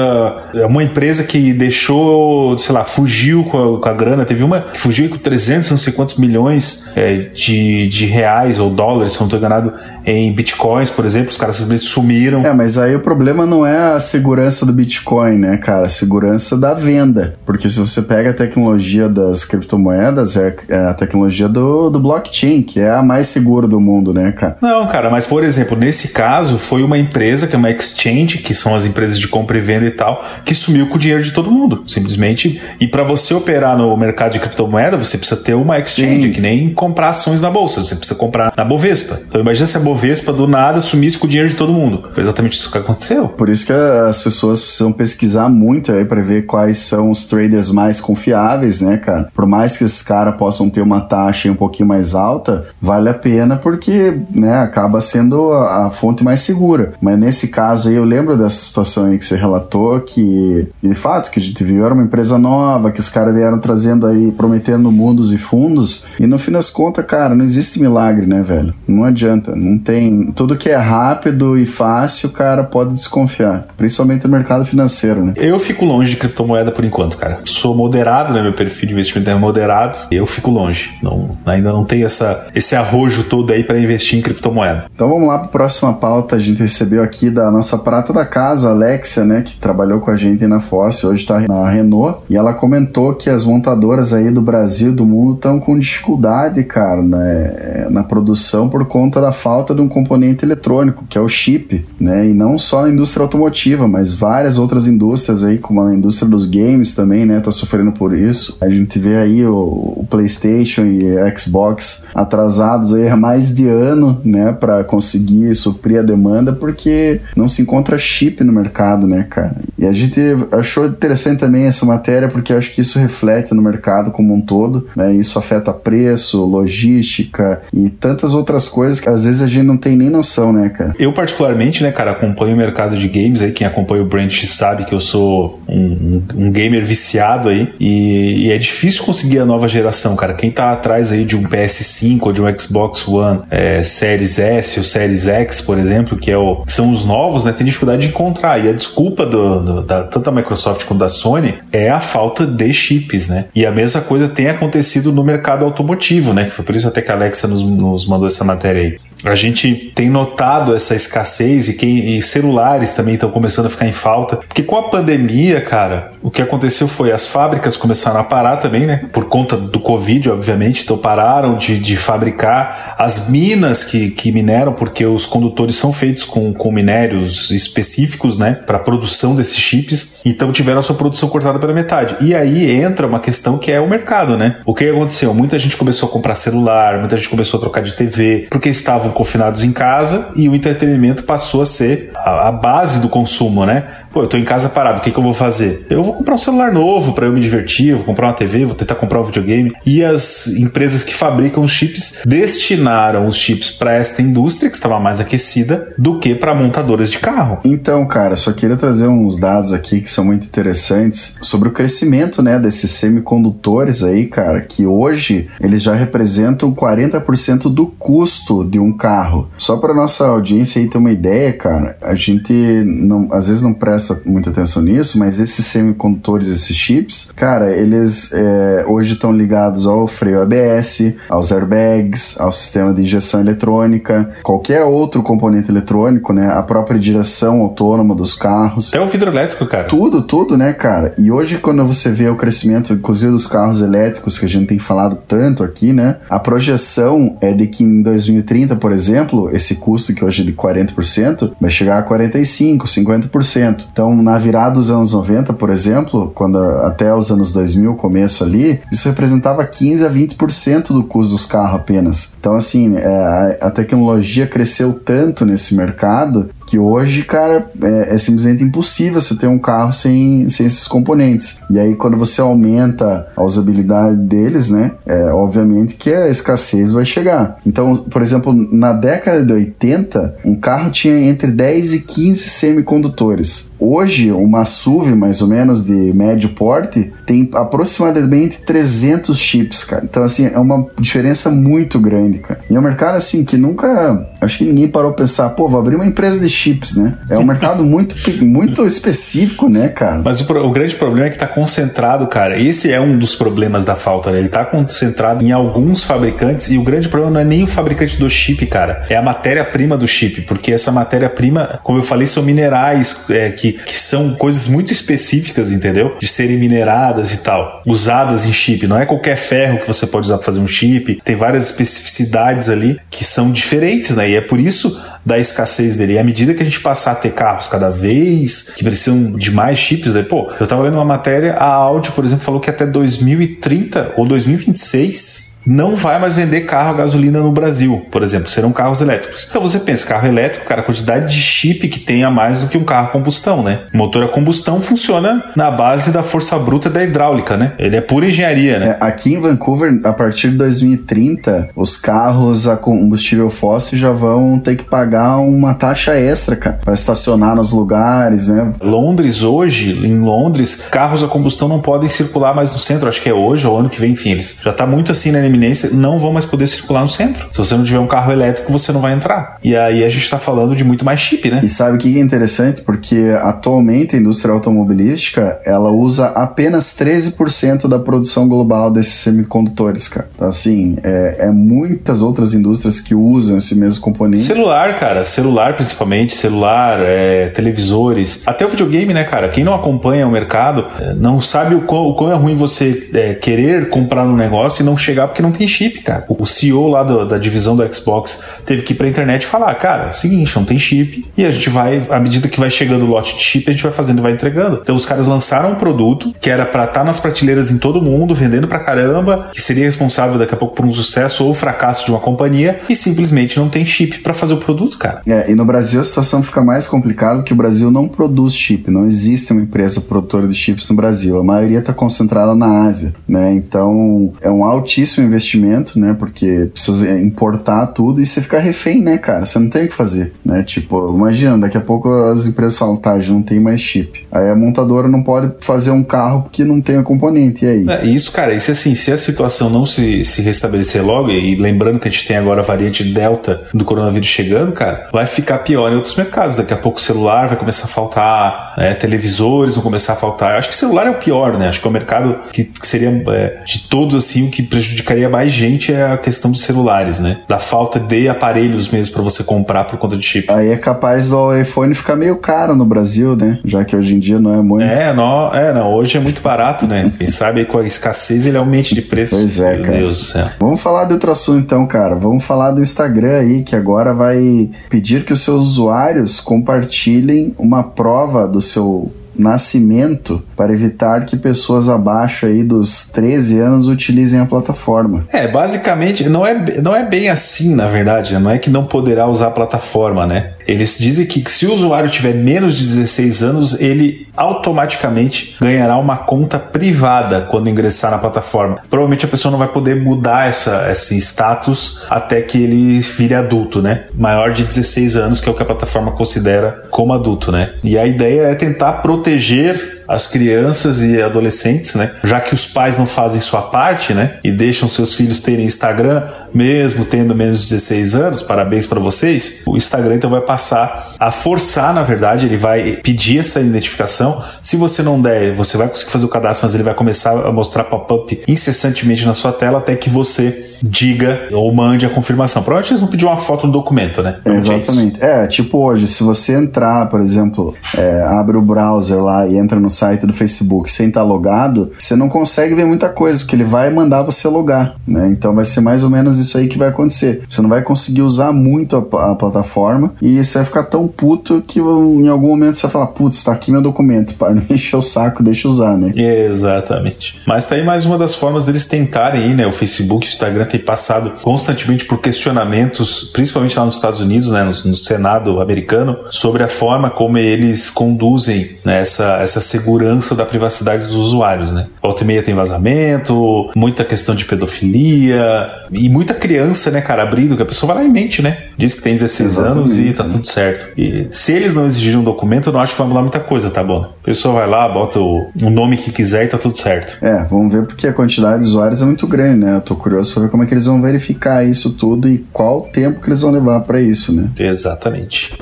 uma 0.68 0.82
empresa 0.82 1.24
que 1.24 1.52
deixou, 1.52 2.56
sei 2.58 2.74
lá, 2.74 2.84
fugiu 2.84 3.44
com 3.44 3.76
a, 3.76 3.80
com 3.80 3.88
a 3.88 3.92
grana 3.92 4.09
grana. 4.10 4.24
Teve 4.24 4.44
uma 4.44 4.60
que 4.60 4.78
fugiu 4.78 5.08
com 5.08 5.16
300, 5.16 5.70
não 5.70 5.78
sei 5.78 5.92
quantos 5.92 6.16
milhões 6.16 6.88
é, 6.96 7.30
de, 7.32 7.86
de 7.88 8.06
reais 8.06 8.58
ou 8.58 8.70
dólares, 8.70 9.12
se 9.12 9.20
não 9.20 9.26
estou 9.26 9.38
enganado, 9.38 9.72
em 10.04 10.32
bitcoins, 10.32 10.90
por 10.90 11.04
exemplo. 11.04 11.30
Os 11.30 11.38
caras 11.38 11.56
simplesmente 11.56 11.88
sumiram. 11.88 12.44
É, 12.44 12.52
mas 12.52 12.78
aí 12.78 12.94
o 12.94 13.00
problema 13.00 13.46
não 13.46 13.64
é 13.64 13.94
a 13.94 14.00
segurança 14.00 14.66
do 14.66 14.72
bitcoin, 14.72 15.36
né, 15.36 15.56
cara? 15.56 15.86
A 15.86 15.90
segurança 15.90 16.58
da 16.58 16.74
venda. 16.74 17.34
Porque 17.46 17.68
se 17.68 17.78
você 17.78 18.02
pega 18.02 18.30
a 18.30 18.34
tecnologia 18.34 19.08
das 19.08 19.44
criptomoedas, 19.44 20.36
é, 20.36 20.54
é 20.68 20.78
a 20.86 20.94
tecnologia 20.94 21.48
do, 21.48 21.90
do 21.90 22.00
blockchain, 22.00 22.62
que 22.62 22.80
é 22.80 22.90
a 22.90 23.02
mais 23.02 23.28
segura 23.28 23.66
do 23.66 23.80
mundo, 23.80 24.12
né, 24.12 24.32
cara? 24.32 24.56
Não, 24.60 24.86
cara, 24.88 25.10
mas 25.10 25.26
por 25.26 25.44
exemplo, 25.44 25.76
nesse 25.76 26.08
caso, 26.08 26.58
foi 26.58 26.82
uma 26.82 26.98
empresa, 26.98 27.46
que 27.46 27.54
é 27.54 27.58
uma 27.58 27.70
exchange, 27.70 28.38
que 28.38 28.54
são 28.54 28.74
as 28.74 28.84
empresas 28.84 29.18
de 29.18 29.28
compra 29.28 29.58
e 29.58 29.60
venda 29.60 29.86
e 29.86 29.90
tal, 29.90 30.24
que 30.44 30.54
sumiu 30.54 30.86
com 30.88 30.96
o 30.96 30.98
dinheiro 30.98 31.22
de 31.22 31.32
todo 31.32 31.50
mundo, 31.50 31.84
simplesmente. 31.86 32.60
E 32.80 32.86
para 32.86 33.02
você 33.02 33.34
operar 33.34 33.76
no 33.76 33.88
mercado 34.00 34.32
de 34.32 34.40
criptomoeda, 34.40 34.96
você 34.96 35.18
precisa 35.18 35.40
ter 35.40 35.54
uma 35.54 35.78
exchange, 35.78 36.28
Sim. 36.28 36.32
que 36.32 36.40
nem 36.40 36.72
comprar 36.72 37.10
ações 37.10 37.40
na 37.40 37.50
bolsa, 37.50 37.82
você 37.82 37.94
precisa 37.94 38.18
comprar 38.18 38.52
na 38.56 38.64
Bovespa. 38.64 39.18
Então 39.28 39.40
imagina 39.40 39.66
se 39.66 39.76
a 39.76 39.80
Bovespa 39.80 40.32
do 40.32 40.46
nada 40.46 40.80
sumisse 40.80 41.18
com 41.18 41.26
o 41.26 41.28
dinheiro 41.28 41.50
de 41.50 41.56
todo 41.56 41.72
mundo. 41.72 42.08
Foi 42.12 42.22
exatamente 42.22 42.54
isso 42.54 42.70
que 42.70 42.78
aconteceu. 42.78 43.28
Por 43.28 43.48
isso 43.48 43.66
que 43.66 43.72
as 43.72 44.22
pessoas 44.22 44.62
precisam 44.62 44.92
pesquisar 44.92 45.48
muito 45.48 45.92
aí 45.92 46.04
para 46.04 46.20
ver 46.20 46.42
quais 46.42 46.78
são 46.78 47.10
os 47.10 47.26
traders 47.26 47.70
mais 47.70 48.00
confiáveis, 48.00 48.80
né, 48.80 48.96
cara? 48.96 49.28
Por 49.34 49.46
mais 49.46 49.76
que 49.76 49.84
esses 49.84 50.02
caras 50.02 50.36
possam 50.36 50.68
ter 50.68 50.80
uma 50.80 51.00
taxa 51.00 51.50
um 51.50 51.54
pouquinho 51.54 51.88
mais 51.88 52.14
alta, 52.14 52.66
vale 52.80 53.08
a 53.08 53.14
pena 53.14 53.56
porque, 53.56 54.18
né, 54.30 54.58
acaba 54.58 55.00
sendo 55.00 55.52
a, 55.52 55.86
a 55.86 55.90
fonte 55.90 56.24
mais 56.24 56.40
segura. 56.40 56.92
Mas 57.00 57.18
nesse 57.18 57.48
caso 57.48 57.88
aí, 57.88 57.94
eu 57.94 58.04
lembro 58.04 58.36
dessa 58.36 58.56
situação 58.56 59.06
aí 59.06 59.18
que 59.18 59.26
você 59.26 59.36
relatou, 59.36 60.00
que 60.00 60.68
de 60.82 60.94
fato 60.94 61.30
que 61.30 61.38
a 61.38 61.42
gente 61.42 61.62
viu 61.62 61.84
era 61.84 61.94
uma 61.94 62.02
empresa 62.02 62.38
nova, 62.38 62.90
que 62.90 63.00
os 63.00 63.08
caras 63.08 63.34
vieram 63.34 63.58
trazendo 63.90 64.06
aí 64.06 64.30
prometendo 64.32 64.90
mundos 64.90 65.32
e 65.32 65.38
fundos, 65.38 66.06
e 66.18 66.26
no 66.26 66.38
fim 66.38 66.52
das 66.52 66.70
contas, 66.70 67.04
cara, 67.04 67.34
não 67.34 67.44
existe 67.44 67.80
milagre, 67.80 68.26
né, 68.26 68.42
velho? 68.42 68.72
Não 68.86 69.04
adianta, 69.04 69.54
não 69.54 69.78
tem. 69.78 70.32
Tudo 70.32 70.56
que 70.56 70.70
é 70.70 70.76
rápido 70.76 71.58
e 71.58 71.66
fácil, 71.66 72.28
o 72.28 72.32
cara 72.32 72.62
pode 72.62 72.92
desconfiar, 72.92 73.68
principalmente 73.76 74.24
no 74.24 74.30
mercado 74.30 74.64
financeiro, 74.64 75.24
né? 75.24 75.32
Eu 75.36 75.58
fico 75.58 75.84
longe 75.84 76.10
de 76.10 76.16
criptomoeda 76.16 76.70
por 76.70 76.84
enquanto, 76.84 77.16
cara. 77.16 77.40
Sou 77.44 77.74
moderado, 77.74 78.32
né? 78.32 78.42
Meu 78.42 78.52
perfil 78.52 78.88
de 78.88 78.94
investimento 78.94 79.30
é 79.30 79.34
moderado, 79.34 79.98
eu 80.10 80.26
fico 80.26 80.50
longe. 80.50 80.94
Não, 81.02 81.36
ainda 81.44 81.72
não 81.72 81.84
tem 81.84 82.04
essa, 82.04 82.46
esse 82.54 82.76
arrojo 82.76 83.24
todo 83.24 83.52
aí 83.52 83.64
para 83.64 83.78
investir 83.78 84.18
em 84.18 84.22
criptomoeda. 84.22 84.86
Então 84.94 85.08
vamos 85.08 85.28
lá 85.28 85.38
para 85.38 85.48
a 85.48 85.50
próxima 85.50 85.92
pauta. 85.94 86.36
A 86.36 86.38
gente 86.38 86.62
recebeu 86.62 87.02
aqui 87.02 87.30
da 87.30 87.50
nossa 87.50 87.78
prata 87.78 88.12
da 88.12 88.24
casa, 88.24 88.70
Alexia, 88.70 89.24
né, 89.24 89.42
que 89.42 89.56
trabalhou 89.56 90.00
com 90.00 90.10
a 90.10 90.16
gente 90.16 90.46
na 90.46 90.60
Fosse, 90.60 91.06
hoje 91.06 91.22
está 91.22 91.40
na 91.40 91.68
Renault, 91.68 92.20
e 92.28 92.36
ela 92.36 92.52
comentou 92.52 93.14
que 93.14 93.30
as 93.30 93.44
montadoras 93.44 93.79
aí 94.14 94.30
do 94.30 94.40
Brasil, 94.40 94.92
do 94.94 95.06
mundo, 95.06 95.34
estão 95.34 95.58
com 95.58 95.78
dificuldade, 95.78 96.62
cara, 96.64 97.02
né, 97.02 97.86
na 97.90 98.02
produção 98.02 98.68
por 98.68 98.84
conta 98.86 99.20
da 99.20 99.32
falta 99.32 99.74
de 99.74 99.80
um 99.80 99.88
componente 99.88 100.44
eletrônico, 100.44 101.04
que 101.08 101.18
é 101.18 101.20
o 101.20 101.28
chip, 101.28 101.84
né? 101.98 102.28
E 102.28 102.34
não 102.34 102.58
só 102.58 102.82
na 102.82 102.90
indústria 102.90 103.24
automotiva, 103.24 103.86
mas 103.88 104.12
várias 104.12 104.58
outras 104.58 104.86
indústrias 104.86 105.44
aí, 105.44 105.58
como 105.58 105.82
a 105.82 105.94
indústria 105.94 106.28
dos 106.28 106.46
games 106.46 106.94
também, 106.94 107.24
né, 107.24 107.40
tá 107.40 107.50
sofrendo 107.50 107.92
por 107.92 108.16
isso. 108.16 108.56
A 108.60 108.68
gente 108.68 108.98
vê 108.98 109.16
aí 109.16 109.44
o, 109.44 109.54
o 109.54 110.06
PlayStation 110.08 110.84
e 110.84 111.02
Xbox 111.36 112.06
atrasados 112.14 112.94
aí 112.94 113.08
há 113.08 113.16
mais 113.16 113.54
de 113.54 113.68
ano, 113.68 114.20
né, 114.24 114.52
para 114.52 114.84
conseguir 114.84 115.54
suprir 115.54 116.00
a 116.00 116.02
demanda, 116.02 116.52
porque 116.52 117.20
não 117.36 117.48
se 117.48 117.62
encontra 117.62 117.98
chip 117.98 118.42
no 118.44 118.52
mercado, 118.52 119.06
né, 119.06 119.26
cara? 119.28 119.56
E 119.78 119.86
a 119.86 119.92
gente 119.92 120.20
achou 120.52 120.86
interessante 120.86 121.40
também 121.40 121.64
essa 121.64 121.86
matéria 121.86 122.28
porque 122.28 122.52
acho 122.52 122.72
que 122.72 122.80
isso 122.80 122.98
reflete 122.98 123.54
no 123.60 123.68
mercado 123.68 124.10
como 124.10 124.34
um 124.34 124.40
todo, 124.40 124.88
né? 124.96 125.12
Isso 125.12 125.38
afeta 125.38 125.72
preço, 125.72 126.44
logística 126.44 127.60
e 127.72 127.90
tantas 127.90 128.34
outras 128.34 128.68
coisas 128.68 129.00
que 129.00 129.08
às 129.08 129.24
vezes 129.24 129.42
a 129.42 129.46
gente 129.46 129.66
não 129.66 129.76
tem 129.76 129.96
nem 129.96 130.08
noção, 130.08 130.52
né, 130.52 130.68
cara? 130.70 130.94
Eu 130.98 131.12
particularmente, 131.12 131.82
né, 131.82 131.92
cara, 131.92 132.12
acompanho 132.12 132.54
o 132.54 132.56
mercado 132.56 132.96
de 132.96 133.08
games 133.08 133.42
aí, 133.42 133.52
quem 133.52 133.66
acompanha 133.66 134.02
o 134.02 134.06
Branch 134.06 134.46
sabe 134.46 134.84
que 134.84 134.94
eu 134.94 135.00
sou 135.00 135.62
um, 135.68 136.22
um, 136.36 136.46
um 136.46 136.50
gamer 136.50 136.84
viciado 136.84 137.48
aí 137.48 137.72
e, 137.78 138.46
e, 138.46 138.52
é 138.52 138.58
difícil 138.58 139.04
conseguir 139.04 139.38
a 139.38 139.44
nova 139.44 139.68
geração, 139.68 140.16
cara. 140.16 140.34
Quem 140.34 140.50
tá 140.50 140.72
atrás 140.72 141.12
aí 141.12 141.24
de 141.24 141.36
um 141.36 141.42
PS5 141.42 142.18
ou 142.22 142.32
de 142.32 142.42
um 142.42 142.58
Xbox 142.58 143.06
One 143.06 143.40
é, 143.50 143.84
Series 143.84 144.38
S 144.38 144.78
ou 144.78 144.84
Series 144.84 145.26
X, 145.26 145.60
por 145.60 145.78
exemplo, 145.78 146.16
que, 146.16 146.30
é 146.30 146.36
o, 146.36 146.62
que 146.64 146.72
são 146.72 146.92
os 146.92 147.04
novos, 147.04 147.44
né, 147.44 147.52
tem 147.52 147.66
dificuldade 147.66 148.02
de 148.02 148.08
encontrar. 148.08 148.58
E 148.58 148.68
a 148.68 148.72
desculpa 148.72 149.26
do, 149.26 149.60
do, 149.60 149.82
da, 149.82 150.02
tanto 150.02 150.24
da 150.24 150.32
Microsoft 150.32 150.84
quanto 150.84 151.00
da 151.00 151.08
Sony 151.08 151.54
é 151.72 151.90
a 151.90 152.00
falta 152.00 152.46
de 152.46 152.72
chips, 152.72 153.28
né? 153.28 153.46
E 153.54 153.66
a 153.66 153.72
mesma 153.72 154.00
coisa 154.00 154.28
tem 154.28 154.48
acontecido 154.48 155.12
no 155.12 155.24
mercado 155.24 155.64
automotivo, 155.64 156.32
né? 156.32 156.44
Que 156.44 156.50
foi 156.50 156.64
por 156.64 156.76
isso 156.76 156.86
até 156.88 157.02
que 157.02 157.10
a 157.10 157.14
Alexa 157.14 157.48
nos, 157.48 157.62
nos 157.62 158.06
mandou 158.06 158.26
essa 158.26 158.44
matéria 158.44 158.82
aí 158.82 159.09
a 159.24 159.34
gente 159.34 159.92
tem 159.94 160.08
notado 160.08 160.74
essa 160.74 160.94
escassez 160.94 161.68
e, 161.68 161.74
quem, 161.74 162.16
e 162.16 162.22
celulares 162.22 162.94
também 162.94 163.14
estão 163.14 163.30
começando 163.30 163.66
a 163.66 163.70
ficar 163.70 163.86
em 163.86 163.92
falta. 163.92 164.36
Porque 164.36 164.62
com 164.62 164.76
a 164.76 164.84
pandemia, 164.84 165.60
cara, 165.60 166.12
o 166.22 166.30
que 166.30 166.42
aconteceu 166.42 166.88
foi 166.88 167.12
as 167.12 167.26
fábricas 167.26 167.76
começaram 167.76 168.20
a 168.20 168.24
parar 168.24 168.56
também, 168.56 168.86
né? 168.86 169.08
Por 169.12 169.26
conta 169.26 169.56
do 169.56 169.80
Covid, 169.80 170.30
obviamente. 170.30 170.82
Então 170.84 170.96
pararam 170.96 171.56
de, 171.56 171.78
de 171.78 171.96
fabricar 171.96 172.94
as 172.98 173.28
minas 173.28 173.84
que, 173.84 174.10
que 174.10 174.32
mineram, 174.32 174.72
porque 174.72 175.04
os 175.04 175.26
condutores 175.26 175.76
são 175.76 175.92
feitos 175.92 176.24
com, 176.24 176.52
com 176.52 176.70
minérios 176.72 177.50
específicos, 177.50 178.38
né? 178.38 178.58
Para 178.66 178.78
produção 178.78 179.34
desses 179.34 179.56
chips. 179.56 180.20
Então 180.24 180.52
tiveram 180.52 180.80
a 180.80 180.82
sua 180.82 180.96
produção 180.96 181.28
cortada 181.28 181.58
pela 181.58 181.72
metade. 181.72 182.16
E 182.20 182.34
aí 182.34 182.70
entra 182.70 183.06
uma 183.06 183.20
questão 183.20 183.58
que 183.58 183.70
é 183.70 183.80
o 183.80 183.88
mercado, 183.88 184.36
né? 184.36 184.60
O 184.64 184.74
que 184.74 184.88
aconteceu? 184.88 185.32
Muita 185.34 185.58
gente 185.58 185.76
começou 185.76 186.08
a 186.08 186.12
comprar 186.12 186.34
celular, 186.34 186.98
muita 186.98 187.16
gente 187.16 187.28
começou 187.28 187.58
a 187.58 187.60
trocar 187.60 187.82
de 187.82 187.94
TV, 187.94 188.46
porque 188.50 188.68
estavam 188.68 189.09
estavam 189.10 189.12
confinados 189.12 189.62
em 189.62 189.72
casa 189.72 190.28
e 190.34 190.48
o 190.48 190.54
entretenimento 190.54 191.24
passou 191.24 191.62
a 191.62 191.66
ser 191.66 192.10
a, 192.14 192.48
a 192.48 192.52
base 192.52 193.00
do 193.00 193.08
consumo, 193.08 193.66
né? 193.66 193.84
Pô, 194.12 194.22
eu 194.22 194.26
tô 194.26 194.36
em 194.36 194.44
casa 194.44 194.68
parado, 194.68 195.00
o 195.00 195.02
que, 195.02 195.10
que 195.10 195.18
eu 195.18 195.22
vou 195.22 195.32
fazer? 195.32 195.86
Eu 195.90 196.02
vou 196.02 196.14
comprar 196.14 196.34
um 196.34 196.38
celular 196.38 196.72
novo 196.72 197.12
para 197.12 197.26
eu 197.26 197.32
me 197.32 197.40
divertir, 197.40 197.94
vou 197.94 198.04
comprar 198.04 198.28
uma 198.28 198.32
TV, 198.32 198.64
vou 198.64 198.74
tentar 198.74 198.94
comprar 198.94 199.20
um 199.20 199.24
videogame. 199.24 199.72
E 199.84 200.04
as 200.04 200.48
empresas 200.48 201.04
que 201.04 201.14
fabricam 201.14 201.62
os 201.62 201.70
chips 201.70 202.20
destinaram 202.24 203.26
os 203.26 203.36
chips 203.36 203.70
para 203.70 203.94
esta 203.94 204.22
indústria 204.22 204.70
que 204.70 204.76
estava 204.76 204.98
mais 204.98 205.20
aquecida 205.20 205.92
do 205.96 206.18
que 206.18 206.34
para 206.34 206.54
montadoras 206.54 207.10
de 207.10 207.18
carro. 207.18 207.58
Então, 207.64 208.06
cara, 208.06 208.34
só 208.36 208.52
queria 208.52 208.76
trazer 208.76 209.06
uns 209.06 209.38
dados 209.38 209.72
aqui 209.72 210.00
que 210.00 210.10
são 210.10 210.24
muito 210.24 210.46
interessantes 210.46 211.36
sobre 211.40 211.68
o 211.68 211.72
crescimento, 211.72 212.42
né, 212.42 212.58
desses 212.58 212.90
semicondutores 212.90 214.02
aí, 214.02 214.26
cara, 214.26 214.60
que 214.60 214.86
hoje 214.86 215.48
eles 215.60 215.82
já 215.82 215.94
representam 215.94 216.74
40% 216.74 217.72
do 217.72 217.86
custo 217.86 218.64
de 218.64 218.78
um 218.78 218.92
carro. 219.00 219.48
Só 219.56 219.78
para 219.78 219.94
nossa 219.94 220.26
audiência 220.26 220.80
aí 220.80 220.88
ter 220.88 220.98
uma 220.98 221.10
ideia, 221.10 221.52
cara, 221.54 221.96
a 222.02 222.14
gente 222.14 222.52
não, 222.84 223.28
às 223.32 223.48
vezes 223.48 223.62
não 223.62 223.72
presta 223.72 224.20
muita 224.26 224.50
atenção 224.50 224.82
nisso, 224.82 225.18
mas 225.18 225.40
esses 225.40 225.64
semicondutores, 225.64 226.48
esses 226.48 226.76
chips, 226.76 227.32
cara, 227.34 227.74
eles 227.74 228.32
é, 228.32 228.84
hoje 228.86 229.14
estão 229.14 229.32
ligados 229.32 229.86
ao 229.86 230.06
freio 230.06 230.42
ABS, 230.42 231.14
aos 231.28 231.50
airbags, 231.50 232.38
ao 232.38 232.52
sistema 232.52 232.92
de 232.92 233.02
injeção 233.02 233.40
eletrônica, 233.40 234.30
qualquer 234.42 234.84
outro 234.84 235.22
componente 235.22 235.70
eletrônico, 235.70 236.32
né? 236.32 236.52
A 236.52 236.62
própria 236.62 236.98
direção 237.00 237.60
autônoma 237.60 238.14
dos 238.14 238.34
carros. 238.34 238.92
É 238.92 239.00
o 239.00 239.06
vidro 239.06 239.30
elétrico, 239.30 239.66
cara. 239.66 239.84
Tudo, 239.84 240.22
tudo, 240.22 240.56
né, 240.56 240.72
cara? 240.72 241.14
E 241.16 241.30
hoje, 241.30 241.58
quando 241.58 241.84
você 241.86 242.10
vê 242.10 242.28
o 242.28 242.36
crescimento, 242.36 242.92
inclusive 242.92 243.32
dos 243.32 243.46
carros 243.46 243.80
elétricos, 243.80 244.38
que 244.38 244.44
a 244.44 244.48
gente 244.48 244.66
tem 244.66 244.78
falado 244.78 245.18
tanto 245.26 245.62
aqui, 245.62 245.92
né? 245.92 246.16
A 246.28 246.38
projeção 246.38 247.36
é 247.40 247.52
de 247.52 247.66
que 247.66 247.82
em 247.82 248.02
2030, 248.02 248.76
por 248.76 248.89
exemplo, 248.92 249.50
esse 249.54 249.76
custo 249.76 250.14
que 250.14 250.24
hoje 250.24 250.42
é 250.42 250.44
de 250.44 250.52
40% 250.52 251.52
vai 251.60 251.70
chegar 251.70 251.98
a 251.98 252.08
45%, 252.08 252.82
50%. 252.82 253.86
Então, 253.92 254.14
na 254.14 254.38
virada 254.38 254.74
dos 254.74 254.90
anos 254.90 255.12
90, 255.12 255.52
por 255.52 255.70
exemplo, 255.70 256.30
quando 256.34 256.58
até 256.58 257.14
os 257.14 257.30
anos 257.30 257.52
2000, 257.52 257.94
começo 257.94 258.44
ali, 258.44 258.80
isso 258.90 259.08
representava 259.08 259.64
15 259.64 260.04
a 260.04 260.10
20% 260.10 260.88
do 260.88 261.04
custo 261.04 261.32
dos 261.32 261.46
carros 261.46 261.76
apenas. 261.76 262.36
Então, 262.38 262.54
assim, 262.54 262.96
é, 262.96 263.58
a 263.60 263.70
tecnologia 263.70 264.46
cresceu 264.46 264.92
tanto 264.92 265.44
nesse 265.44 265.74
mercado 265.74 266.50
que 266.70 266.78
hoje, 266.78 267.24
cara, 267.24 267.68
é, 267.82 268.14
é, 268.14 268.18
simplesmente 268.18 268.62
impossível 268.62 269.20
você 269.20 269.36
ter 269.36 269.48
um 269.48 269.58
carro 269.58 269.90
sem, 269.90 270.48
sem 270.48 270.66
esses 270.66 270.86
componentes. 270.86 271.60
E 271.68 271.80
aí, 271.80 271.96
quando 271.96 272.16
você 272.16 272.40
aumenta 272.40 273.26
a 273.36 273.42
usabilidade 273.42 274.14
deles, 274.14 274.70
né, 274.70 274.92
é, 275.04 275.24
obviamente 275.32 275.96
que 275.96 276.14
a 276.14 276.28
escassez 276.28 276.92
vai 276.92 277.04
chegar. 277.04 277.58
Então, 277.66 277.96
por 277.96 278.22
exemplo, 278.22 278.52
na 278.52 278.92
década 278.92 279.44
de 279.44 279.52
80, 279.52 280.36
um 280.44 280.54
carro 280.54 280.90
tinha 280.90 281.18
entre 281.20 281.50
10 281.50 281.94
e 281.94 282.00
15 282.02 282.48
semicondutores. 282.48 283.69
Hoje, 283.80 284.30
uma 284.30 284.64
SUV, 284.64 285.14
mais 285.14 285.40
ou 285.40 285.48
menos, 285.48 285.84
de 285.86 286.12
médio 286.12 286.50
porte, 286.50 287.10
tem 287.24 287.48
aproximadamente 287.54 288.58
300 288.58 289.38
chips, 289.38 289.84
cara. 289.84 290.04
Então, 290.04 290.22
assim, 290.22 290.50
é 290.52 290.58
uma 290.58 290.86
diferença 291.00 291.50
muito 291.50 291.98
grande, 291.98 292.38
cara. 292.38 292.60
E 292.68 292.74
é 292.74 292.78
um 292.78 292.82
mercado, 292.82 293.16
assim, 293.16 293.44
que 293.44 293.56
nunca... 293.56 294.28
Acho 294.40 294.58
que 294.58 294.64
ninguém 294.64 294.88
parou 294.88 295.12
pra 295.12 295.24
pensar, 295.24 295.48
pô, 295.50 295.68
vou 295.68 295.80
abrir 295.80 295.96
uma 295.96 296.06
empresa 296.06 296.40
de 296.40 296.48
chips, 296.48 296.96
né? 296.96 297.14
É 297.28 297.38
um 297.38 297.44
mercado 297.44 297.82
muito, 297.84 298.14
muito 298.44 298.86
específico, 298.86 299.68
né, 299.68 299.88
cara? 299.88 300.20
Mas 300.22 300.40
o, 300.40 300.52
o, 300.52 300.70
grande 300.70 300.94
problema 300.96 301.26
é 301.26 301.30
que 301.30 301.38
tá 301.38 301.46
concentrado, 301.46 302.26
cara. 302.26 302.60
Esse 302.60 302.92
é 302.92 303.00
um 303.00 303.18
dos 303.18 303.34
problemas 303.34 303.84
da 303.84 303.96
falta, 303.96 304.30
né? 304.30 304.38
Ele 304.38 304.48
tá 304.48 304.64
concentrado 304.64 305.44
em 305.44 305.52
alguns 305.52 306.04
fabricantes 306.04 306.70
e 306.70 306.76
o 306.76 306.82
grande 306.82 307.08
problema 307.08 307.34
não 307.34 307.40
é 307.40 307.44
nem 307.44 307.62
o 307.62 307.66
fabricante 307.66 308.18
do 308.18 308.28
chip, 308.28 308.66
cara. 308.66 309.06
É 309.08 309.16
a 309.16 309.22
matéria-prima 309.22 309.96
do 309.96 310.06
chip, 310.06 310.42
porque 310.42 310.72
essa 310.72 310.92
matéria-prima, 310.92 311.80
como 311.82 311.98
eu 311.98 312.02
falei, 312.02 312.26
são 312.26 312.42
minerais 312.42 313.26
é, 313.30 313.50
que, 313.72 314.00
são 314.00 314.34
coisas 314.34 314.66
muito 314.66 314.92
específicas, 314.92 315.70
entendeu? 315.70 316.16
De 316.18 316.26
serem 316.26 316.56
mineradas 316.56 317.32
e 317.32 317.38
tal, 317.38 317.82
usadas 317.86 318.44
em 318.44 318.52
chip. 318.52 318.86
Não 318.86 318.98
é 318.98 319.06
qualquer 319.06 319.36
ferro 319.36 319.78
que 319.78 319.86
você 319.86 320.06
pode 320.06 320.26
usar 320.26 320.36
para 320.36 320.46
fazer 320.46 320.60
um 320.60 320.66
chip. 320.66 321.20
Tem 321.24 321.36
várias 321.36 321.66
especificidades 321.66 322.68
ali 322.68 322.98
que 323.10 323.24
são 323.24 323.52
diferentes, 323.52 324.10
né? 324.16 324.30
E 324.30 324.36
é 324.36 324.40
por 324.40 324.58
isso 324.58 325.00
da 325.24 325.38
escassez 325.38 325.96
dele. 325.96 326.14
E 326.14 326.18
à 326.18 326.24
medida 326.24 326.54
que 326.54 326.62
a 326.62 326.64
gente 326.64 326.80
passar 326.80 327.12
a 327.12 327.14
ter 327.14 327.32
carros 327.32 327.66
cada 327.66 327.90
vez 327.90 328.70
que 328.74 328.82
precisam 328.82 329.32
de 329.32 329.50
mais 329.50 329.78
chips, 329.78 330.14
né? 330.14 330.22
pô, 330.22 330.50
eu 330.58 330.66
tava 330.66 330.82
lendo 330.82 330.94
uma 330.94 331.04
matéria, 331.04 331.54
a 331.54 331.66
Audi, 331.66 332.10
por 332.12 332.24
exemplo, 332.24 332.44
falou 332.44 332.60
que 332.60 332.70
até 332.70 332.86
2030 332.86 334.14
ou 334.16 334.26
2026 334.26 335.49
não 335.66 335.96
vai 335.96 336.18
mais 336.18 336.36
vender 336.36 336.62
carro 336.62 336.90
a 336.90 336.98
gasolina 336.98 337.40
no 337.40 337.52
Brasil, 337.52 338.06
por 338.10 338.22
exemplo, 338.22 338.48
serão 338.48 338.72
carros 338.72 339.00
elétricos. 339.00 339.46
Então 339.48 339.62
você 339.62 339.78
pensa, 339.78 340.06
carro 340.06 340.26
elétrico, 340.26 340.66
cara, 340.66 340.80
a 340.80 340.84
quantidade 340.84 341.34
de 341.34 341.40
chip 341.40 341.88
que 341.88 342.00
tem 342.00 342.24
a 342.24 342.30
mais 342.30 342.62
do 342.62 342.68
que 342.68 342.78
um 342.78 342.84
carro 342.84 343.08
a 343.08 343.10
combustão, 343.10 343.62
né? 343.62 343.80
O 343.92 343.96
motor 343.96 344.24
a 344.24 344.28
combustão 344.28 344.80
funciona 344.80 345.44
na 345.56 345.70
base 345.70 346.10
da 346.10 346.22
força 346.22 346.58
bruta 346.58 346.88
da 346.88 347.02
hidráulica, 347.02 347.56
né? 347.56 347.72
Ele 347.78 347.96
é 347.96 348.00
pura 348.00 348.26
engenharia, 348.26 348.78
né? 348.78 348.96
É, 349.00 349.04
aqui 349.04 349.34
em 349.34 349.40
Vancouver, 349.40 350.00
a 350.04 350.12
partir 350.12 350.50
de 350.50 350.56
2030, 350.56 351.70
os 351.76 351.96
carros 351.96 352.68
a 352.68 352.76
combustível 352.76 353.50
fóssil 353.50 353.98
já 353.98 354.10
vão 354.10 354.58
ter 354.58 354.76
que 354.76 354.84
pagar 354.84 355.38
uma 355.38 355.74
taxa 355.74 356.14
extra, 356.14 356.56
cara, 356.56 356.78
para 356.82 356.94
estacionar 356.94 357.54
nos 357.54 357.72
lugares, 357.72 358.48
né? 358.48 358.72
Londres 358.80 359.42
hoje, 359.42 359.92
em 360.06 360.18
Londres, 360.20 360.86
carros 360.90 361.22
a 361.22 361.28
combustão 361.28 361.68
não 361.68 361.80
podem 361.80 362.08
circular 362.08 362.54
mais 362.54 362.72
no 362.72 362.78
centro, 362.78 363.08
acho 363.08 363.22
que 363.22 363.28
é 363.28 363.34
hoje 363.34 363.66
ou 363.66 363.78
ano 363.78 363.88
que 363.88 364.00
vem, 364.00 364.12
enfim, 364.12 364.30
eles 364.30 364.58
já 364.62 364.72
tá 364.72 364.86
muito 364.86 365.12
assim, 365.12 365.30
né? 365.30 365.49
Eminência 365.50 365.90
não 365.92 366.18
vão 366.18 366.32
mais 366.32 366.44
poder 366.44 366.66
circular 366.66 367.02
no 367.02 367.08
centro. 367.08 367.48
Se 367.52 367.58
você 367.58 367.76
não 367.76 367.84
tiver 367.84 367.98
um 367.98 368.06
carro 368.06 368.32
elétrico, 368.32 368.72
você 368.72 368.92
não 368.92 369.00
vai 369.00 369.12
entrar. 369.12 369.58
E 369.62 369.76
aí 369.76 370.04
a 370.04 370.08
gente 370.08 370.22
está 370.22 370.38
falando 370.38 370.74
de 370.74 370.84
muito 370.84 371.04
mais 371.04 371.20
chip, 371.20 371.50
né? 371.50 371.60
E 371.62 371.68
sabe 371.68 371.96
o 371.96 371.98
que 371.98 372.16
é 372.16 372.20
interessante? 372.20 372.82
Porque 372.82 373.34
atualmente 373.42 374.16
a 374.16 374.18
indústria 374.18 374.52
automobilística 374.54 375.60
ela 375.64 375.90
usa 375.90 376.28
apenas 376.28 376.96
13% 376.98 377.88
da 377.88 377.98
produção 377.98 378.48
global 378.48 378.90
desses 378.90 379.14
semicondutores, 379.14 380.08
cara. 380.08 380.28
Então, 380.34 380.48
assim, 380.48 380.96
é, 381.02 381.36
é, 381.40 381.50
muitas 381.50 382.22
outras 382.22 382.54
indústrias 382.54 383.00
que 383.00 383.14
usam 383.14 383.58
esse 383.58 383.78
mesmo 383.78 384.00
componente. 384.00 384.42
Celular, 384.42 384.98
cara, 384.98 385.24
celular 385.24 385.74
principalmente, 385.74 386.34
celular, 386.34 387.00
é, 387.00 387.48
televisores, 387.48 388.42
até 388.46 388.64
o 388.64 388.68
videogame, 388.68 389.12
né, 389.12 389.24
cara? 389.24 389.48
Quem 389.48 389.64
não 389.64 389.74
acompanha 389.74 390.26
o 390.26 390.30
mercado 390.30 390.86
é, 391.00 391.14
não 391.14 391.40
sabe 391.40 391.74
o 391.74 391.82
quão, 391.82 392.08
o 392.08 392.14
quão 392.14 392.32
é 392.32 392.34
ruim 392.34 392.54
você 392.54 393.08
é, 393.14 393.34
querer 393.34 393.88
comprar 393.88 394.24
um 394.24 394.36
negócio 394.36 394.82
e 394.82 394.84
não 394.84 394.96
chegar 394.96 395.28
porque 395.28 395.39
não 395.42 395.52
tem 395.52 395.66
chip, 395.66 396.00
cara. 396.00 396.24
O 396.28 396.46
CEO 396.46 396.88
lá 396.88 397.02
do, 397.02 397.26
da 397.26 397.38
divisão 397.38 397.76
do 397.76 397.94
Xbox 397.94 398.42
teve 398.64 398.82
que 398.82 398.92
ir 398.92 398.96
pra 398.96 399.08
internet 399.08 399.46
falar: 399.46 399.74
cara, 399.74 400.08
é 400.08 400.10
o 400.10 400.14
seguinte, 400.14 400.54
não 400.56 400.64
tem 400.64 400.78
chip. 400.78 401.26
E 401.36 401.44
a 401.44 401.50
gente 401.50 401.68
vai, 401.70 402.06
à 402.10 402.18
medida 402.18 402.48
que 402.48 402.58
vai 402.58 402.70
chegando 402.70 403.04
o 403.04 403.08
lote 403.08 403.36
de 403.36 403.42
chip, 403.42 403.68
a 403.68 403.72
gente 403.72 403.82
vai 403.82 403.92
fazendo 403.92 404.18
e 404.18 404.22
vai 404.22 404.32
entregando. 404.32 404.80
Então 404.82 404.94
os 404.94 405.06
caras 405.06 405.26
lançaram 405.26 405.72
um 405.72 405.74
produto 405.76 406.32
que 406.40 406.50
era 406.50 406.64
para 406.64 406.84
estar 406.84 407.00
tá 407.00 407.04
nas 407.04 407.20
prateleiras 407.20 407.70
em 407.70 407.78
todo 407.78 408.02
mundo, 408.02 408.34
vendendo 408.34 408.68
pra 408.68 408.78
caramba, 408.78 409.50
que 409.52 409.60
seria 409.60 409.84
responsável 409.84 410.38
daqui 410.38 410.54
a 410.54 410.56
pouco 410.56 410.74
por 410.74 410.84
um 410.84 410.92
sucesso 410.92 411.44
ou 411.44 411.54
fracasso 411.54 412.04
de 412.04 412.10
uma 412.10 412.20
companhia, 412.20 412.78
e 412.88 412.94
simplesmente 412.94 413.58
não 413.58 413.68
tem 413.68 413.84
chip 413.84 414.18
para 414.20 414.32
fazer 414.32 414.54
o 414.54 414.58
produto, 414.58 414.98
cara. 414.98 415.20
É, 415.26 415.50
e 415.50 415.54
no 415.54 415.64
Brasil 415.64 416.00
a 416.00 416.04
situação 416.04 416.42
fica 416.42 416.62
mais 416.62 416.86
complicada 416.86 417.36
porque 417.36 417.52
o 417.52 417.56
Brasil 417.56 417.90
não 417.90 418.08
produz 418.08 418.54
chip, 418.54 418.90
não 418.90 419.06
existe 419.06 419.52
uma 419.52 419.62
empresa 419.62 420.00
produtora 420.00 420.46
de 420.46 420.54
chips 420.54 420.88
no 420.88 420.96
Brasil. 420.96 421.38
A 421.38 421.44
maioria 421.44 421.78
está 421.78 421.92
concentrada 421.92 422.54
na 422.54 422.84
Ásia, 422.84 423.14
né? 423.28 423.52
Então 423.54 424.32
é 424.40 424.50
um 424.50 424.64
altíssimo 424.64 425.26
investimento, 425.30 425.98
né? 425.98 426.14
Porque 426.18 426.68
precisa 426.72 427.10
importar 427.18 427.86
tudo 427.88 428.20
e 428.20 428.26
você 428.26 428.40
fica 428.42 428.58
refém, 428.58 429.00
né, 429.00 429.18
cara? 429.18 429.46
Você 429.46 429.58
não 429.58 429.68
tem 429.68 429.84
o 429.84 429.88
que 429.88 429.94
fazer, 429.94 430.32
né? 430.44 430.62
Tipo, 430.62 431.14
imagina, 431.14 431.56
daqui 431.58 431.76
a 431.76 431.80
pouco 431.80 432.12
as 432.24 432.46
empresas 432.46 432.78
falam, 432.78 432.96
tá, 432.96 433.18
já 433.18 433.32
não 433.32 433.42
tem 433.42 433.60
mais 433.60 433.80
chip. 433.80 434.26
Aí 434.30 434.48
a 434.48 434.54
montadora 434.54 435.08
não 435.08 435.22
pode 435.22 435.52
fazer 435.60 435.90
um 435.90 436.02
carro 436.02 436.42
porque 436.42 436.64
não 436.64 436.80
tem 436.80 436.96
a 436.96 437.02
componente, 437.02 437.64
e 437.64 437.68
aí? 437.68 437.86
É, 437.88 438.06
isso, 438.06 438.32
cara, 438.32 438.52
isso 438.54 438.70
assim, 438.70 438.94
se 438.94 439.12
a 439.12 439.16
situação 439.16 439.70
não 439.70 439.86
se, 439.86 440.24
se 440.24 440.42
restabelecer 440.42 441.04
logo, 441.04 441.30
e 441.30 441.56
lembrando 441.56 441.98
que 441.98 442.08
a 442.08 442.10
gente 442.10 442.26
tem 442.26 442.36
agora 442.36 442.60
a 442.60 442.64
variante 442.64 443.04
Delta 443.04 443.62
do 443.72 443.84
coronavírus 443.84 444.28
chegando, 444.28 444.72
cara, 444.72 445.08
vai 445.12 445.26
ficar 445.26 445.58
pior 445.58 445.90
em 445.92 445.96
outros 445.96 446.16
mercados. 446.16 446.56
Daqui 446.56 446.74
a 446.74 446.76
pouco 446.76 446.98
o 446.98 447.02
celular 447.02 447.48
vai 447.48 447.56
começar 447.56 447.84
a 447.84 447.88
faltar, 447.88 448.74
né, 448.76 448.94
televisores 448.94 449.74
vão 449.74 449.82
começar 449.82 450.14
a 450.14 450.16
faltar. 450.16 450.56
Acho 450.56 450.68
que 450.68 450.74
celular 450.74 451.06
é 451.06 451.10
o 451.10 451.14
pior, 451.14 451.58
né? 451.58 451.68
Acho 451.68 451.80
que 451.80 451.86
é 451.86 451.90
o 451.90 451.92
mercado 451.92 452.38
que, 452.52 452.64
que 452.64 452.86
seria 452.86 453.10
é, 453.28 453.62
de 453.64 453.88
todos 453.88 454.14
assim 454.14 454.48
o 454.48 454.50
que 454.50 454.62
prejudicaria 454.62 455.19
mais 455.28 455.52
gente 455.52 455.92
é 455.92 456.12
a 456.12 456.18
questão 456.18 456.50
dos 456.50 456.62
celulares, 456.62 457.20
né? 457.20 457.38
Da 457.48 457.58
falta 457.58 457.98
de 457.98 458.28
aparelhos 458.28 458.90
mesmo 458.90 459.14
para 459.14 459.22
você 459.22 459.42
comprar 459.42 459.84
por 459.84 459.98
conta 459.98 460.16
de 460.16 460.24
chip. 460.24 460.50
Aí 460.50 460.68
é 460.68 460.76
capaz 460.76 461.30
do 461.30 461.56
iPhone 461.56 461.94
ficar 461.94 462.16
meio 462.16 462.36
caro 462.36 462.74
no 462.74 462.84
Brasil, 462.84 463.36
né? 463.36 463.58
Já 463.64 463.84
que 463.84 463.96
hoje 463.96 464.14
em 464.14 464.18
dia 464.18 464.38
não 464.38 464.54
é 464.54 464.62
muito. 464.62 464.84
É, 464.84 465.12
não, 465.12 465.54
é, 465.54 465.72
não 465.72 465.92
hoje 465.92 466.16
é 466.16 466.20
muito 466.20 466.40
barato, 466.40 466.86
né? 466.86 467.12
Quem 467.18 467.26
sabe 467.26 467.64
com 467.64 467.78
a 467.78 467.86
escassez 467.86 468.46
ele 468.46 468.56
aumente 468.56 468.94
de 468.94 469.02
preço. 469.02 469.36
Pois 469.36 469.60
é, 469.60 469.74
Meu 469.74 469.82
cara. 469.82 469.98
Deus 469.98 470.18
do 470.18 470.24
céu. 470.24 470.46
Vamos 470.58 470.80
falar 470.80 471.04
de 471.04 471.12
outro 471.12 471.30
assunto 471.30 471.60
então, 471.60 471.86
cara. 471.86 472.14
Vamos 472.14 472.44
falar 472.44 472.70
do 472.70 472.80
Instagram 472.80 473.38
aí, 473.38 473.62
que 473.62 473.76
agora 473.76 474.12
vai 474.12 474.70
pedir 474.88 475.24
que 475.24 475.32
os 475.32 475.42
seus 475.42 475.62
usuários 475.62 476.40
compartilhem 476.40 477.54
uma 477.58 477.82
prova 477.82 478.46
do 478.46 478.60
seu 478.60 479.10
nascimento 479.36 480.42
para 480.56 480.72
evitar 480.72 481.24
que 481.24 481.36
pessoas 481.36 481.88
abaixo 481.88 482.46
aí 482.46 482.62
dos 482.62 483.08
13 483.10 483.58
anos 483.58 483.88
utilizem 483.88 484.40
a 484.40 484.46
plataforma. 484.46 485.24
É, 485.32 485.48
basicamente, 485.48 486.28
não 486.28 486.46
é, 486.46 486.80
não 486.80 486.94
é 486.94 487.04
bem 487.04 487.28
assim, 487.28 487.74
na 487.74 487.88
verdade, 487.88 488.34
né? 488.34 488.40
não 488.40 488.50
é 488.50 488.58
que 488.58 488.70
não 488.70 488.84
poderá 488.84 489.26
usar 489.26 489.48
a 489.48 489.50
plataforma, 489.50 490.26
né? 490.26 490.52
Eles 490.66 490.96
dizem 490.98 491.26
que 491.26 491.50
se 491.50 491.66
o 491.66 491.72
usuário 491.74 492.08
tiver 492.08 492.34
menos 492.34 492.76
de 492.76 492.86
16 492.86 493.42
anos, 493.42 493.80
ele 493.80 494.28
automaticamente 494.36 495.56
ganhará 495.60 495.96
uma 495.98 496.16
conta 496.16 496.58
privada 496.58 497.42
quando 497.50 497.68
ingressar 497.68 498.10
na 498.10 498.18
plataforma. 498.18 498.76
Provavelmente 498.88 499.24
a 499.24 499.28
pessoa 499.28 499.50
não 499.50 499.58
vai 499.58 499.68
poder 499.68 499.96
mudar 499.96 500.48
essa, 500.48 500.88
esse 500.90 501.16
status 501.18 502.02
até 502.08 502.40
que 502.40 502.62
ele 502.62 503.00
vire 503.00 503.34
adulto, 503.34 503.82
né? 503.82 504.04
Maior 504.14 504.52
de 504.52 504.64
16 504.64 505.16
anos, 505.16 505.40
que 505.40 505.48
é 505.48 505.52
o 505.52 505.54
que 505.54 505.62
a 505.62 505.66
plataforma 505.66 506.12
considera 506.12 506.84
como 506.90 507.12
adulto, 507.12 507.50
né? 507.50 507.74
E 507.82 507.98
a 507.98 508.06
ideia 508.06 508.42
é 508.42 508.54
tentar 508.54 508.94
proteger 508.94 509.19
proteger 509.20 509.99
as 510.10 510.26
crianças 510.26 511.04
e 511.04 511.22
adolescentes, 511.22 511.94
né? 511.94 512.10
Já 512.24 512.40
que 512.40 512.52
os 512.52 512.66
pais 512.66 512.98
não 512.98 513.06
fazem 513.06 513.40
sua 513.40 513.62
parte, 513.62 514.12
né? 514.12 514.38
E 514.42 514.50
deixam 514.50 514.88
seus 514.88 515.14
filhos 515.14 515.40
terem 515.40 515.64
Instagram, 515.64 516.24
mesmo 516.52 517.04
tendo 517.04 517.32
menos 517.32 517.62
de 517.62 517.74
16 517.74 518.16
anos, 518.16 518.42
parabéns 518.42 518.88
para 518.88 518.98
vocês. 518.98 519.62
O 519.64 519.76
Instagram 519.76 520.16
então 520.16 520.28
vai 520.28 520.40
passar 520.40 521.14
a 521.16 521.30
forçar, 521.30 521.94
na 521.94 522.02
verdade, 522.02 522.46
ele 522.46 522.56
vai 522.56 522.96
pedir 522.96 523.38
essa 523.38 523.60
identificação. 523.60 524.42
Se 524.60 524.76
você 524.76 525.00
não 525.00 525.22
der, 525.22 525.54
você 525.54 525.76
vai 525.76 525.88
conseguir 525.88 526.10
fazer 526.10 526.26
o 526.26 526.28
cadastro, 526.28 526.66
mas 526.66 526.74
ele 526.74 526.82
vai 526.82 526.94
começar 526.94 527.30
a 527.46 527.52
mostrar 527.52 527.84
pop-up 527.84 528.42
incessantemente 528.48 529.24
na 529.24 529.34
sua 529.34 529.52
tela 529.52 529.78
até 529.78 529.94
que 529.94 530.10
você 530.10 530.70
diga 530.82 531.48
ou 531.52 531.72
mande 531.72 532.06
a 532.06 532.10
confirmação. 532.10 532.62
Provavelmente 532.62 532.92
eles 532.92 533.00
vão 533.00 533.10
pedir 533.10 533.24
uma 533.24 533.36
foto 533.36 533.66
no 533.66 533.72
documento, 533.72 534.22
né? 534.22 534.38
Exatamente. 534.44 535.22
É, 535.22 535.44
é, 535.44 535.46
tipo 535.46 535.78
hoje, 535.78 536.08
se 536.08 536.22
você 536.22 536.54
entrar, 536.54 537.08
por 537.08 537.20
exemplo, 537.20 537.74
é, 537.96 538.22
abre 538.22 538.56
o 538.56 538.62
browser 538.62 539.22
lá 539.22 539.46
e 539.46 539.56
entra 539.56 539.78
no 539.78 539.90
site 540.00 540.26
do 540.26 540.32
Facebook 540.32 540.90
sem 540.90 541.08
estar 541.08 541.22
logado, 541.22 541.92
você 541.98 542.16
não 542.16 542.28
consegue 542.28 542.74
ver 542.74 542.86
muita 542.86 543.08
coisa, 543.08 543.40
porque 543.40 543.54
ele 543.54 543.64
vai 543.64 543.90
mandar 543.90 544.22
você 544.22 544.48
logar, 544.48 544.96
né? 545.06 545.28
Então 545.30 545.54
vai 545.54 545.64
ser 545.64 545.80
mais 545.80 546.02
ou 546.02 546.10
menos 546.10 546.38
isso 546.38 546.56
aí 546.56 546.66
que 546.68 546.78
vai 546.78 546.88
acontecer. 546.88 547.42
Você 547.48 547.60
não 547.60 547.68
vai 547.68 547.82
conseguir 547.82 548.22
usar 548.22 548.52
muito 548.52 548.96
a, 548.96 549.32
a 549.32 549.34
plataforma 549.34 550.14
e 550.22 550.42
você 550.42 550.58
vai 550.58 550.64
ficar 550.64 550.84
tão 550.84 551.06
puto 551.06 551.62
que 551.66 551.80
em 551.80 552.28
algum 552.28 552.48
momento 552.48 552.76
você 552.76 552.82
vai 552.82 552.90
falar, 552.90 553.06
putz, 553.08 553.44
tá 553.44 553.52
aqui 553.52 553.70
meu 553.70 553.82
documento, 553.82 554.34
para 554.34 554.54
não 554.54 554.62
encher 554.70 554.96
o 554.96 555.02
saco, 555.02 555.42
deixa 555.42 555.68
usar, 555.68 555.96
né? 555.96 556.12
Exatamente. 556.16 557.40
Mas 557.46 557.66
tá 557.66 557.74
aí 557.74 557.84
mais 557.84 558.06
uma 558.06 558.16
das 558.16 558.34
formas 558.34 558.64
deles 558.64 558.84
tentarem 558.84 559.50
né? 559.54 559.66
O 559.66 559.72
Facebook, 559.72 560.26
o 560.26 560.28
Instagram 560.28 560.64
tem 560.64 560.80
passado 560.80 561.32
constantemente 561.42 562.04
por 562.04 562.20
questionamentos, 562.20 563.24
principalmente 563.32 563.78
lá 563.78 563.84
nos 563.84 563.96
Estados 563.96 564.20
Unidos, 564.20 564.50
né, 564.50 564.62
no, 564.62 564.90
no 564.90 564.96
Senado 564.96 565.60
americano, 565.60 566.18
sobre 566.30 566.62
a 566.62 566.68
forma 566.68 567.10
como 567.10 567.38
eles 567.38 567.90
conduzem 567.90 568.78
né, 568.84 569.00
essa, 569.00 569.38
essa 569.40 569.60
segurança 569.60 569.89
da 570.36 570.44
privacidade 570.44 571.02
dos 571.02 571.14
usuários. 571.14 571.72
Né. 571.72 571.86
Volta 572.02 572.24
e 572.24 572.26
meia 572.26 572.42
tem 572.42 572.54
vazamento, 572.54 573.70
muita 573.74 574.04
questão 574.04 574.34
de 574.34 574.44
pedofilia 574.44 575.70
e 575.90 576.08
muita 576.08 576.34
criança, 576.34 576.90
né, 576.90 577.00
cara, 577.00 577.22
abrindo, 577.22 577.56
que 577.56 577.62
a 577.62 577.66
pessoa 577.66 577.94
vai 577.94 578.04
lá 578.04 578.08
e 578.08 578.12
mente, 578.12 578.42
né? 578.42 578.64
Diz 578.76 578.94
que 578.94 579.02
tem 579.02 579.14
16 579.14 579.52
Exatamente, 579.52 579.78
anos 579.78 579.98
e 579.98 580.12
tá 580.12 580.24
né? 580.24 580.30
tudo 580.32 580.46
certo. 580.46 580.88
E 580.96 581.26
se 581.30 581.52
eles 581.52 581.74
não 581.74 581.86
exigirem 581.86 582.18
um 582.18 582.24
documento, 582.24 582.68
eu 582.68 582.72
não 582.72 582.80
acho 582.80 582.92
que 582.92 582.98
vai 582.98 583.08
mudar 583.08 583.20
muita 583.20 583.40
coisa, 583.40 583.70
tá 583.70 583.82
bom? 583.82 584.02
A 584.02 584.24
pessoa 584.24 584.54
vai 584.54 584.68
lá, 584.68 584.88
bota 584.88 585.18
o, 585.18 585.50
o 585.62 585.70
nome 585.70 585.96
que 585.96 586.10
quiser 586.10 586.44
e 586.44 586.48
tá 586.48 586.58
tudo 586.58 586.76
certo. 586.78 587.18
É, 587.24 587.44
vamos 587.44 587.72
ver 587.72 587.86
porque 587.86 588.06
a 588.06 588.12
quantidade 588.12 588.62
de 588.62 588.68
usuários 588.68 589.02
é 589.02 589.04
muito 589.04 589.26
grande, 589.26 589.64
né? 589.64 589.76
Eu 589.76 589.80
tô 589.80 589.96
curioso 589.96 590.32
pra 590.32 590.44
ver 590.44 590.48
como 590.50 590.62
é 590.62 590.66
que 590.66 590.74
eles 590.74 590.86
vão 590.86 591.00
verificar 591.02 591.64
isso 591.64 591.94
tudo 591.94 592.28
e 592.28 592.38
qual 592.52 592.82
tempo 592.82 593.20
que 593.20 593.28
eles 593.28 593.42
vão 593.42 593.50
levar 593.50 593.80
para 593.80 594.00
isso, 594.00 594.34
né? 594.34 594.48
Exatamente. 594.58 595.52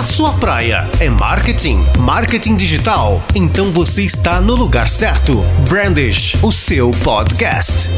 A 0.00 0.02
sua 0.02 0.32
praia 0.32 0.88
é 0.98 1.10
marketing, 1.10 1.76
marketing 1.98 2.56
digital. 2.56 3.22
Então 3.34 3.66
você 3.70 4.02
está 4.02 4.40
no 4.40 4.54
lugar 4.54 4.88
certo. 4.88 5.44
Brandish, 5.68 6.42
o 6.42 6.50
seu 6.50 6.90
podcast. 7.04 7.90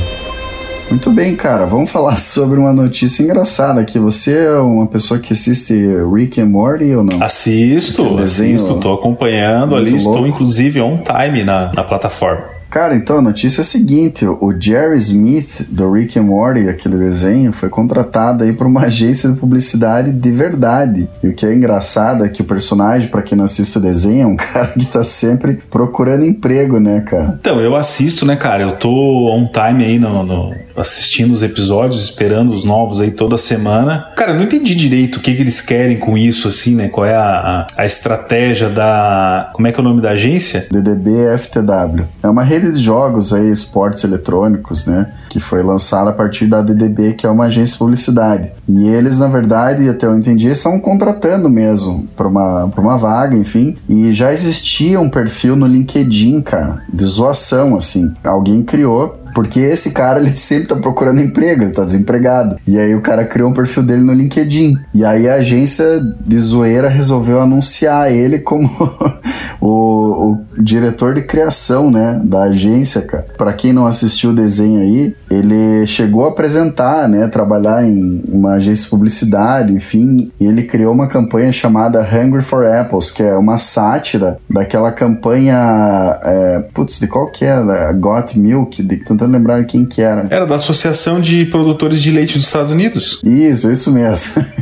Muito 0.91 1.13
bem, 1.13 1.37
cara. 1.37 1.65
Vamos 1.65 1.93
falar 1.93 2.19
sobre 2.19 2.59
uma 2.59 2.73
notícia 2.73 3.23
engraçada 3.23 3.81
aqui. 3.81 4.01
Você 4.01 4.37
é 4.37 4.59
uma 4.59 4.89
pessoa 4.89 5.21
que 5.21 5.33
assiste 5.33 5.73
Rick 6.13 6.41
and 6.41 6.47
Morty 6.47 6.93
ou 6.93 7.05
não? 7.05 7.23
Assisto, 7.23 8.19
assisto. 8.19 8.73
Estou 8.73 8.95
acompanhando 8.95 9.77
ali. 9.77 9.91
Louco. 9.93 10.11
Estou 10.11 10.27
inclusive 10.27 10.81
on 10.81 11.05
time 11.05 11.45
na, 11.45 11.71
na 11.73 11.85
plataforma. 11.85 12.52
Cara, 12.73 12.97
então 12.97 13.19
a 13.19 13.23
notícia 13.23 13.61
é 13.61 13.63
a 13.63 13.65
seguinte: 13.65 14.25
o 14.25 14.51
Jerry 14.59 14.97
Smith 14.97 15.67
do 15.69 15.93
Rick 15.93 16.19
and 16.19 16.23
Morty, 16.23 16.71
aquele 16.71 16.97
desenho, 16.97 17.53
foi 17.53 17.69
contratado 17.69 18.45
aí 18.45 18.55
por 18.55 18.67
uma 18.67 18.85
agência 18.89 19.31
de 19.31 19.39
publicidade 19.39 20.11
de 20.11 20.31
verdade. 20.31 21.07
E 21.23 21.29
o 21.29 21.35
que 21.35 21.45
é 21.45 21.53
engraçado 21.53 22.25
é 22.25 22.31
que 22.31 22.41
o 22.41 22.47
personagem, 22.47 23.09
para 23.09 23.21
quem 23.21 23.37
não 23.37 23.45
assiste 23.45 23.77
o 23.77 23.81
desenho, 23.81 24.23
é 24.23 24.27
um 24.27 24.37
cara 24.41 24.69
que 24.69 24.87
tá 24.87 25.05
sempre 25.05 25.61
procurando 25.69 26.25
emprego, 26.25 26.81
né, 26.81 27.03
cara? 27.03 27.37
Então, 27.39 27.61
eu 27.61 27.77
assisto, 27.77 28.25
né, 28.25 28.37
cara? 28.37 28.63
Eu 28.63 28.77
tô 28.77 28.91
on 28.91 29.47
time 29.53 29.85
aí 29.85 29.99
no, 29.99 30.23
no 30.23 30.55
assistindo 30.77 31.33
os 31.33 31.43
episódios, 31.43 32.03
esperando 32.03 32.53
os 32.53 32.65
novos 32.65 33.01
aí 33.01 33.11
toda 33.11 33.37
semana. 33.37 34.11
Cara, 34.17 34.33
eu 34.33 34.37
não 34.37 34.45
entendi 34.45 34.75
direito 34.75 35.17
o 35.17 35.21
que, 35.21 35.35
que 35.35 35.43
eles 35.43 35.61
querem 35.61 35.99
com 35.99 36.17
isso, 36.17 36.49
assim, 36.49 36.75
né? 36.75 36.89
Qual 36.89 37.05
é 37.05 37.15
a, 37.15 37.67
a, 37.77 37.83
a 37.83 37.87
estratégia 37.87 38.69
da. 38.69 39.51
Como 39.53 39.67
é 39.67 39.73
que 39.73 39.79
é 39.79 39.83
o 39.83 39.85
nome 39.85 40.01
da 40.01 40.11
agência? 40.11 40.67
DDB 40.71 41.37
FTW. 41.37 42.05
É 42.23 42.29
uma 42.29 42.43
rede 42.43 42.62
de 42.71 42.81
jogos 42.81 43.33
aí, 43.33 43.51
esportes 43.51 44.05
eletrônicos, 44.05 44.87
né? 44.87 45.13
Que 45.31 45.41
foi 45.41 45.63
lançada 45.63 46.11
a 46.11 46.13
partir 46.13 46.47
da 46.47 46.61
DDB, 46.61 47.15
que 47.15 47.27
é 47.27 47.31
uma 47.31 47.47
agência 47.47 47.73
de 47.73 47.79
publicidade. 47.79 48.53
E 48.69 48.89
eles, 48.89 49.19
na 49.19 49.27
verdade, 49.27 49.89
até 49.89 50.07
eu 50.07 50.17
entendi, 50.17 50.49
estão 50.51 50.79
contratando 50.79 51.49
mesmo 51.49 52.07
para 52.17 52.29
uma, 52.29 52.65
uma 52.77 52.99
vaga, 52.99 53.37
enfim. 53.37 53.77
E 53.89 54.13
já 54.13 54.33
existia 54.33 55.01
um 55.01 55.09
perfil 55.09 55.57
no 55.57 55.67
LinkedIn, 55.67 56.43
cara, 56.43 56.83
de 56.93 57.05
zoação, 57.05 57.77
assim. 57.77 58.15
Alguém 58.23 58.63
criou 58.63 59.23
porque 59.35 59.61
esse 59.61 59.93
cara, 59.93 60.21
ele 60.21 60.37
sempre 60.37 60.69
tá 60.69 60.77
procurando 60.77 61.21
emprego, 61.21 61.63
ele 61.63 61.73
tá 61.73 61.85
desempregado. 61.85 62.57
E 62.67 62.79
aí 62.79 62.95
o 62.95 63.01
cara 63.01 63.25
criou 63.25 63.51
um 63.51 63.55
perfil 63.55 63.83
dele 63.83 64.03
no 64.03 64.13
LinkedIn. 64.13 64.79
E 64.95 65.05
aí 65.05 65.29
a 65.29 65.35
agência 65.35 66.01
de 66.25 66.39
zoeira 66.39 66.89
resolveu 66.89 67.41
anunciar 67.41 68.13
ele 68.13 68.39
como 68.39 68.71
o, 69.61 69.92
o, 70.03 70.41
diretor 70.59 71.15
de 71.15 71.23
criação, 71.23 71.91
né, 71.91 72.21
da 72.23 72.45
agência, 72.45 73.03
cara. 73.03 73.27
Pra 73.37 73.53
quem 73.53 73.73
não 73.73 73.87
assistiu 73.87 74.31
o 74.31 74.35
desenho 74.35 74.81
aí, 74.81 75.15
ele 75.31 75.87
chegou 75.87 76.25
a 76.25 76.29
apresentar, 76.29 77.09
né, 77.09 77.29
trabalhar 77.29 77.85
em 77.85 78.23
uma 78.29 78.55
agência 78.55 78.85
de 78.85 78.91
publicidade, 78.91 79.73
enfim. 79.73 80.31
E 80.41 80.47
ele 80.47 80.63
criou 80.63 80.93
uma 80.93 81.07
campanha 81.07 81.53
chamada 81.53 82.01
Hungry 82.01 82.43
for 82.43 82.67
Apples, 82.67 83.11
que 83.11 83.23
é 83.23 83.35
uma 83.35 83.59
sátira 83.59 84.39
daquela 84.49 84.91
campanha, 84.93 86.19
é, 86.23 86.59
putz, 86.73 86.99
de 86.99 87.07
qual 87.07 87.31
que 87.31 87.45
é? 87.45 87.63
Da 87.63 87.93
Got 87.93 88.39
Milk, 88.39 88.83
de 88.83 88.97
tentando 88.97 89.33
lembrar 89.33 89.65
quem 89.65 89.85
que 89.85 90.01
era. 90.01 90.27
Era 90.31 90.47
da 90.47 90.57
Associação 90.57 91.21
de 91.21 91.47
Produtores 91.47 92.01
de 92.01 92.11
Leite 92.11 92.39
dos 92.39 92.47
Estados 92.47 92.71
Unidos. 92.71 93.21
Isso, 93.25 93.71
isso 93.71 93.93
mesmo. 93.93 94.45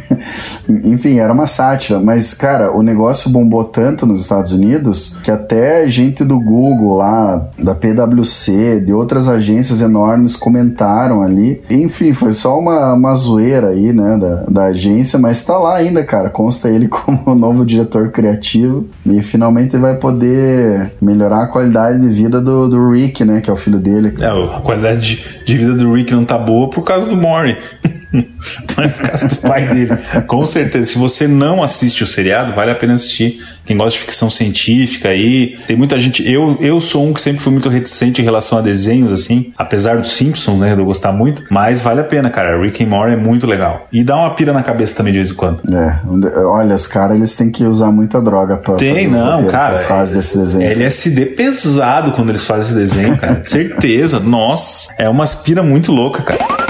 Enfim, 0.68 1.18
era 1.18 1.32
uma 1.32 1.46
sátira, 1.46 2.00
mas 2.00 2.34
cara, 2.34 2.76
o 2.76 2.82
negócio 2.82 3.30
bombou 3.30 3.64
tanto 3.64 4.06
nos 4.06 4.22
Estados 4.22 4.52
Unidos 4.52 5.18
que 5.22 5.30
até 5.30 5.86
gente 5.88 6.24
do 6.24 6.38
Google 6.38 6.96
lá, 6.96 7.48
da 7.58 7.74
PwC, 7.74 8.80
de 8.80 8.92
outras 8.92 9.28
agências 9.28 9.80
enormes 9.80 10.36
comentaram 10.36 11.22
ali. 11.22 11.60
Enfim, 11.70 12.12
foi 12.12 12.32
só 12.32 12.58
uma, 12.58 12.94
uma 12.94 13.14
zoeira 13.14 13.70
aí, 13.70 13.92
né, 13.92 14.16
da, 14.16 14.44
da 14.48 14.64
agência, 14.66 15.18
mas 15.18 15.44
tá 15.44 15.58
lá 15.58 15.76
ainda, 15.76 16.02
cara. 16.04 16.30
Consta 16.30 16.68
ele 16.68 16.88
como 16.88 17.34
novo 17.34 17.64
diretor 17.64 18.10
criativo 18.10 18.86
e 19.04 19.22
finalmente 19.22 19.76
vai 19.76 19.96
poder 19.96 20.92
melhorar 21.00 21.44
a 21.44 21.46
qualidade 21.46 22.00
de 22.00 22.08
vida 22.08 22.40
do, 22.40 22.68
do 22.68 22.90
Rick, 22.90 23.24
né, 23.24 23.40
que 23.40 23.50
é 23.50 23.52
o 23.52 23.56
filho 23.56 23.78
dele. 23.78 24.14
É, 24.20 24.26
a 24.26 24.60
qualidade 24.60 25.00
de, 25.00 25.44
de 25.44 25.56
vida 25.56 25.74
do 25.74 25.92
Rick 25.92 26.14
não 26.14 26.24
tá 26.24 26.38
boa 26.38 26.68
por 26.70 26.82
causa 26.82 27.08
do 27.08 27.16
Maury. 27.16 27.56
não 28.12 28.84
é 28.84 28.88
por 28.88 29.08
causa 29.08 29.28
do 29.28 29.36
pai 29.36 29.68
dele. 29.68 29.96
Com 30.26 30.44
certeza, 30.44 30.90
se 30.90 30.98
você 30.98 31.28
não 31.28 31.62
assiste 31.62 32.02
o 32.02 32.06
seriado, 32.06 32.52
vale 32.52 32.70
a 32.70 32.74
pena 32.74 32.94
assistir. 32.94 33.40
Quem 33.64 33.76
gosta 33.76 33.98
de 33.98 34.04
ficção 34.04 34.30
científica 34.30 35.10
aí, 35.10 35.58
tem 35.66 35.76
muita 35.76 36.00
gente. 36.00 36.28
Eu, 36.28 36.56
eu 36.60 36.80
sou 36.80 37.06
um 37.06 37.12
que 37.12 37.20
sempre 37.20 37.40
fui 37.40 37.52
muito 37.52 37.68
reticente 37.68 38.20
em 38.20 38.24
relação 38.24 38.58
a 38.58 38.60
desenhos, 38.60 39.12
assim, 39.12 39.52
apesar 39.56 39.98
dos 39.98 40.12
Simpsons, 40.12 40.58
né, 40.58 40.74
de 40.74 40.80
eu 40.80 40.84
gostar 40.84 41.12
muito, 41.12 41.44
mas 41.50 41.82
vale 41.82 42.00
a 42.00 42.04
pena, 42.04 42.30
cara. 42.30 42.60
Rick 42.60 42.82
and 42.82 42.88
Morty 42.88 43.12
é 43.12 43.16
muito 43.16 43.46
legal. 43.46 43.86
E 43.92 44.02
dá 44.02 44.16
uma 44.16 44.34
pira 44.34 44.52
na 44.52 44.62
cabeça 44.62 44.96
também 44.96 45.12
de 45.12 45.18
vez 45.18 45.30
em 45.30 45.34
quando. 45.34 45.60
É, 45.72 46.00
olha, 46.44 46.74
os 46.74 46.86
caras 46.86 47.16
eles 47.16 47.36
têm 47.36 47.50
que 47.50 47.64
usar 47.64 47.92
muita 47.92 48.20
droga 48.20 48.56
pra 48.56 48.74
Tem, 48.74 49.08
não, 49.08 49.44
cara. 49.44 49.74
Eles 49.74 49.86
fazem 49.86 50.16
desse 50.16 50.36
desenho. 50.36 50.70
LSD 50.70 51.26
pesado 51.26 52.12
quando 52.12 52.30
eles 52.30 52.42
fazem 52.42 52.64
esse 52.64 52.74
desenho, 52.74 53.16
cara. 53.18 53.42
Certeza. 53.46 54.18
Nossa, 54.18 54.92
é 54.98 55.08
uma 55.08 55.24
aspira 55.24 55.62
muito 55.62 55.92
louca, 55.92 56.22
cara 56.22 56.69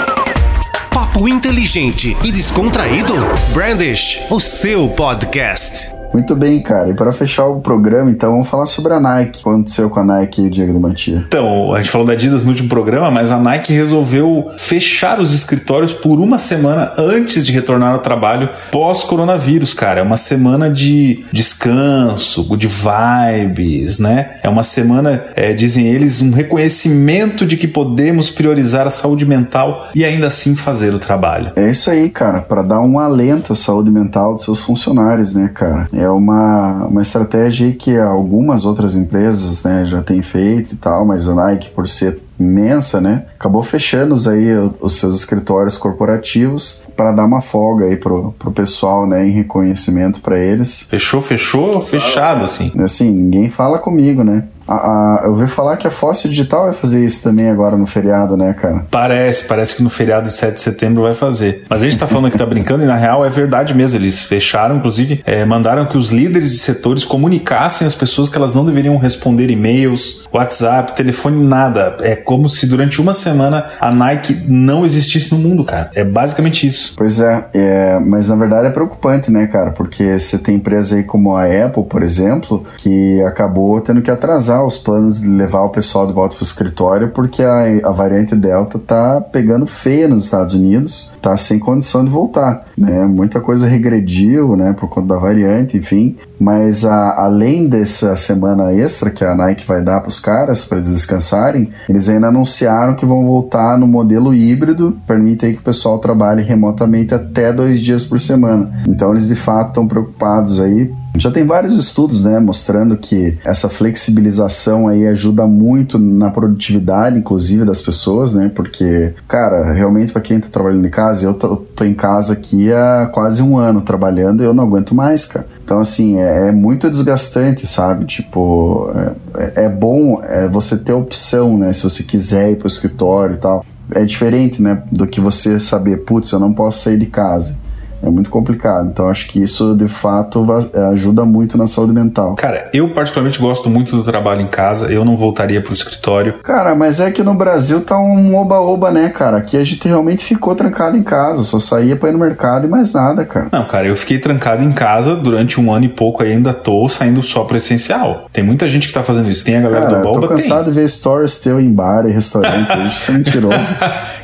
papo 1.10 1.28
inteligente 1.28 2.16
e 2.22 2.30
descontraído? 2.30 3.14
Brandish, 3.52 4.20
o 4.30 4.38
seu 4.38 4.88
podcast. 4.88 5.99
Muito 6.12 6.34
bem, 6.34 6.60
cara. 6.60 6.90
E 6.90 6.94
para 6.94 7.12
fechar 7.12 7.46
o 7.46 7.60
programa, 7.60 8.10
então, 8.10 8.32
vamos 8.32 8.48
falar 8.48 8.66
sobre 8.66 8.92
a 8.92 9.00
Nike. 9.00 9.40
O 9.40 9.42
que 9.42 9.48
aconteceu 9.48 9.90
com 9.90 10.00
a 10.00 10.04
Nike, 10.04 10.48
Diego 10.48 10.72
do 10.72 10.80
Mantia? 10.80 11.24
Então, 11.26 11.72
a 11.74 11.78
gente 11.78 11.90
falou 11.90 12.06
da 12.06 12.12
Adidas 12.12 12.44
no 12.44 12.50
último 12.50 12.68
programa, 12.68 13.10
mas 13.10 13.30
a 13.30 13.38
Nike 13.38 13.72
resolveu 13.72 14.50
fechar 14.58 15.20
os 15.20 15.32
escritórios 15.32 15.92
por 15.92 16.18
uma 16.18 16.38
semana 16.38 16.92
antes 16.98 17.46
de 17.46 17.52
retornar 17.52 17.94
ao 17.94 18.00
trabalho 18.00 18.48
pós-coronavírus, 18.70 19.72
cara. 19.72 20.00
É 20.00 20.02
uma 20.02 20.16
semana 20.16 20.68
de 20.68 21.24
descanso, 21.32 22.56
de 22.56 22.66
vibes, 22.66 23.98
né? 23.98 24.32
É 24.42 24.48
uma 24.48 24.62
semana, 24.62 25.24
é, 25.36 25.52
dizem 25.52 25.86
eles, 25.86 26.20
um 26.20 26.32
reconhecimento 26.32 27.46
de 27.46 27.56
que 27.56 27.68
podemos 27.68 28.30
priorizar 28.30 28.86
a 28.86 28.90
saúde 28.90 29.24
mental 29.24 29.88
e 29.94 30.04
ainda 30.04 30.26
assim 30.26 30.56
fazer 30.56 30.92
o 30.92 30.98
trabalho. 30.98 31.52
É 31.54 31.70
isso 31.70 31.90
aí, 31.90 32.10
cara, 32.10 32.40
para 32.40 32.62
dar 32.62 32.80
um 32.80 32.98
alento 32.98 33.52
à 33.52 33.56
saúde 33.56 33.90
mental 33.90 34.34
dos 34.34 34.42
seus 34.42 34.60
funcionários, 34.60 35.36
né, 35.36 35.50
cara? 35.54 35.88
É 36.00 36.08
uma, 36.08 36.86
uma 36.86 37.02
estratégia 37.02 37.72
que 37.72 37.98
algumas 37.98 38.64
outras 38.64 38.96
empresas 38.96 39.62
né, 39.64 39.84
já 39.84 40.02
têm 40.02 40.22
feito 40.22 40.72
e 40.72 40.76
tal, 40.76 41.04
mas 41.04 41.28
a 41.28 41.34
Nike, 41.34 41.70
por 41.70 41.86
ser 41.86 42.20
imensa, 42.38 43.00
né? 43.00 43.26
Acabou 43.34 43.62
fechando 43.62 44.14
aí 44.30 44.48
os 44.80 44.94
seus 44.98 45.14
escritórios 45.14 45.76
corporativos 45.76 46.82
para 46.96 47.12
dar 47.12 47.26
uma 47.26 47.42
folga 47.42 47.84
aí 47.84 47.96
pro, 47.96 48.34
pro 48.38 48.50
pessoal, 48.50 49.06
né, 49.06 49.28
em 49.28 49.30
reconhecimento 49.30 50.22
para 50.22 50.38
eles. 50.38 50.86
Fechou, 50.88 51.20
fechou, 51.20 51.80
fechado 51.80 52.44
assim. 52.44 52.72
Assim, 52.82 53.10
ninguém 53.10 53.50
fala 53.50 53.78
comigo, 53.78 54.24
né? 54.24 54.44
A, 54.70 54.74
a, 54.74 55.20
eu 55.24 55.30
ouvi 55.30 55.48
falar 55.48 55.76
que 55.76 55.86
a 55.86 55.90
Fóssil 55.90 56.30
Digital 56.30 56.64
vai 56.64 56.72
fazer 56.72 57.04
isso 57.04 57.24
também 57.24 57.50
agora 57.50 57.76
no 57.76 57.86
feriado, 57.86 58.36
né, 58.36 58.52
cara? 58.52 58.84
Parece, 58.90 59.44
parece 59.44 59.74
que 59.74 59.82
no 59.82 59.90
feriado 59.90 60.26
de 60.26 60.32
7 60.32 60.54
de 60.54 60.60
setembro 60.60 61.02
vai 61.02 61.14
fazer. 61.14 61.64
Mas 61.68 61.82
a 61.82 61.84
gente 61.84 61.98
tá 61.98 62.06
falando 62.06 62.30
que 62.30 62.38
tá 62.38 62.46
brincando 62.46 62.84
e 62.84 62.86
na 62.86 62.94
real 62.94 63.26
é 63.26 63.28
verdade 63.28 63.74
mesmo. 63.74 63.98
Eles 63.98 64.22
fecharam, 64.22 64.76
inclusive, 64.76 65.22
é, 65.26 65.44
mandaram 65.44 65.86
que 65.86 65.98
os 65.98 66.10
líderes 66.10 66.52
de 66.52 66.58
setores 66.58 67.04
comunicassem 67.04 67.86
às 67.86 67.94
pessoas 67.94 68.28
que 68.28 68.36
elas 68.36 68.54
não 68.54 68.64
deveriam 68.64 68.96
responder 68.96 69.50
e-mails, 69.50 70.28
WhatsApp, 70.32 70.92
telefone, 70.92 71.44
nada. 71.44 71.96
É 72.00 72.14
como 72.14 72.48
se 72.48 72.66
durante 72.68 73.00
uma 73.00 73.12
semana 73.12 73.66
a 73.80 73.90
Nike 73.90 74.44
não 74.46 74.84
existisse 74.84 75.32
no 75.32 75.38
mundo, 75.38 75.64
cara. 75.64 75.90
É 75.94 76.04
basicamente 76.04 76.66
isso. 76.66 76.94
Pois 76.96 77.20
é, 77.20 77.44
é 77.52 77.98
mas 77.98 78.28
na 78.28 78.36
verdade 78.36 78.68
é 78.68 78.70
preocupante, 78.70 79.30
né, 79.30 79.46
cara? 79.46 79.72
Porque 79.72 80.18
você 80.18 80.38
tem 80.38 80.56
empresa 80.56 80.96
aí 80.96 81.02
como 81.02 81.36
a 81.36 81.44
Apple, 81.44 81.84
por 81.84 82.02
exemplo, 82.02 82.64
que 82.78 83.22
acabou 83.22 83.80
tendo 83.80 84.00
que 84.02 84.10
atrasar 84.10 84.59
os 84.64 84.78
planos 84.78 85.20
de 85.20 85.28
levar 85.28 85.62
o 85.62 85.68
pessoal 85.70 86.06
de 86.06 86.12
volta 86.12 86.34
para 86.34 86.42
o 86.42 86.46
escritório, 86.46 87.10
porque 87.10 87.42
a, 87.42 87.88
a 87.88 87.90
variante 87.90 88.34
Delta 88.34 88.78
tá 88.78 89.20
pegando 89.20 89.66
feia 89.66 90.08
nos 90.08 90.24
Estados 90.24 90.54
Unidos, 90.54 91.14
tá 91.20 91.36
sem 91.36 91.58
condição 91.58 92.04
de 92.04 92.10
voltar, 92.10 92.64
né? 92.76 93.04
Muita 93.06 93.40
coisa 93.40 93.66
regrediu, 93.66 94.56
né, 94.56 94.72
por 94.72 94.88
conta 94.88 95.08
da 95.08 95.16
variante, 95.16 95.76
enfim. 95.76 96.16
Mas 96.38 96.84
a, 96.84 97.22
além 97.22 97.66
dessa 97.66 98.16
semana 98.16 98.72
extra 98.72 99.10
que 99.10 99.24
a 99.24 99.34
Nike 99.34 99.66
vai 99.66 99.82
dar 99.82 100.00
para 100.00 100.08
os 100.08 100.18
caras 100.18 100.64
para 100.64 100.78
eles 100.78 100.90
descansarem, 100.90 101.70
eles 101.88 102.08
ainda 102.08 102.28
anunciaram 102.28 102.94
que 102.94 103.04
vão 103.04 103.24
voltar 103.26 103.78
no 103.78 103.86
modelo 103.86 104.34
híbrido, 104.34 104.96
permite 105.06 105.44
aí 105.44 105.52
que 105.52 105.60
o 105.60 105.64
pessoal 105.64 105.98
trabalhe 105.98 106.42
remotamente 106.42 107.14
até 107.14 107.52
dois 107.52 107.80
dias 107.80 108.04
por 108.04 108.18
semana. 108.20 108.70
Então 108.88 109.10
eles 109.10 109.28
de 109.28 109.36
fato 109.36 109.68
estão 109.68 109.86
preocupados 109.86 110.60
aí 110.60 110.90
já 111.16 111.30
tem 111.30 111.44
vários 111.44 111.76
estudos, 111.76 112.22
né, 112.22 112.38
mostrando 112.38 112.96
que 112.96 113.36
essa 113.44 113.68
flexibilização 113.68 114.86
aí 114.86 115.06
ajuda 115.06 115.46
muito 115.46 115.98
na 115.98 116.30
produtividade, 116.30 117.18
inclusive 117.18 117.64
das 117.64 117.82
pessoas, 117.82 118.34
né? 118.34 118.50
Porque, 118.54 119.12
cara, 119.26 119.72
realmente 119.72 120.12
para 120.12 120.22
quem 120.22 120.38
tá 120.38 120.48
trabalhando 120.50 120.86
em 120.86 120.90
casa, 120.90 121.24
eu 121.24 121.34
tô, 121.34 121.56
tô, 121.56 121.84
em 121.84 121.94
casa 121.94 122.34
aqui 122.34 122.72
há 122.72 123.10
quase 123.12 123.42
um 123.42 123.58
ano 123.58 123.80
trabalhando 123.80 124.42
e 124.42 124.46
eu 124.46 124.54
não 124.54 124.64
aguento 124.64 124.94
mais, 124.94 125.24
cara. 125.24 125.46
Então, 125.64 125.80
assim, 125.80 126.18
é, 126.18 126.48
é 126.48 126.52
muito 126.52 126.88
desgastante, 126.88 127.66
sabe? 127.66 128.04
Tipo, 128.04 128.90
é, 129.34 129.64
é 129.64 129.68
bom 129.68 130.20
é, 130.22 130.48
você 130.48 130.78
ter 130.78 130.92
opção, 130.92 131.58
né? 131.58 131.72
Se 131.72 131.82
você 131.82 132.02
quiser 132.02 132.52
ir 132.52 132.56
pro 132.56 132.68
escritório 132.68 133.34
e 133.34 133.38
tal. 133.38 133.64
É 133.92 134.04
diferente, 134.04 134.62
né? 134.62 134.84
Do 134.90 135.06
que 135.06 135.20
você 135.20 135.58
saber, 135.58 136.04
putz, 136.04 136.30
eu 136.30 136.38
não 136.38 136.52
posso 136.52 136.82
sair 136.82 136.96
de 136.96 137.06
casa 137.06 137.58
é 138.02 138.08
muito 138.08 138.30
complicado. 138.30 138.88
Então 138.88 139.08
acho 139.08 139.28
que 139.28 139.42
isso 139.42 139.74
de 139.74 139.88
fato 139.88 140.46
ajuda 140.92 141.24
muito 141.24 141.56
na 141.56 141.66
saúde 141.66 141.92
mental. 141.92 142.34
Cara, 142.34 142.68
eu 142.72 142.92
particularmente 142.92 143.38
gosto 143.38 143.68
muito 143.68 143.96
do 143.96 144.02
trabalho 144.02 144.40
em 144.40 144.46
casa. 144.46 144.90
Eu 144.92 145.04
não 145.04 145.16
voltaria 145.16 145.60
pro 145.60 145.74
escritório. 145.74 146.38
Cara, 146.42 146.74
mas 146.74 147.00
é 147.00 147.10
que 147.10 147.22
no 147.22 147.34
Brasil 147.34 147.82
tá 147.82 147.98
um 147.98 148.36
oba-oba, 148.36 148.90
né, 148.90 149.08
cara? 149.08 149.38
Aqui 149.38 149.56
a 149.56 149.64
gente 149.64 149.86
realmente 149.86 150.24
ficou 150.24 150.54
trancado 150.54 150.96
em 150.96 151.02
casa, 151.02 151.42
só 151.42 151.60
saía 151.60 151.96
pra 151.96 152.08
ir 152.08 152.12
no 152.12 152.18
mercado 152.18 152.66
e 152.66 152.70
mais 152.70 152.92
nada, 152.94 153.24
cara. 153.24 153.48
Não, 153.52 153.64
cara, 153.64 153.86
eu 153.86 153.96
fiquei 153.96 154.18
trancado 154.18 154.62
em 154.62 154.72
casa 154.72 155.14
durante 155.14 155.60
um 155.60 155.72
ano 155.72 155.84
e 155.84 155.88
pouco 155.88 156.22
ainda 156.22 156.52
tô 156.52 156.88
saindo 156.88 157.22
só 157.22 157.44
pro 157.44 157.56
essencial. 157.56 158.26
Tem 158.32 158.44
muita 158.44 158.68
gente 158.68 158.88
que 158.88 158.94
tá 158.94 159.02
fazendo 159.02 159.28
isso. 159.28 159.44
Tem 159.44 159.56
a 159.56 159.60
galera 159.60 159.86
cara, 159.86 159.98
do 159.98 160.02
Boba? 160.02 160.18
Eu 160.18 160.22
tô 160.22 160.28
cansado 160.28 160.64
tem. 160.64 160.72
de 160.72 160.80
ver 160.80 160.88
stories 160.88 161.40
teu 161.40 161.60
em 161.60 161.72
bar 161.72 162.06
e 162.06 162.12
restaurante. 162.12 162.70
isso 162.88 163.10
é 163.10 163.14
mentiroso. 163.14 163.74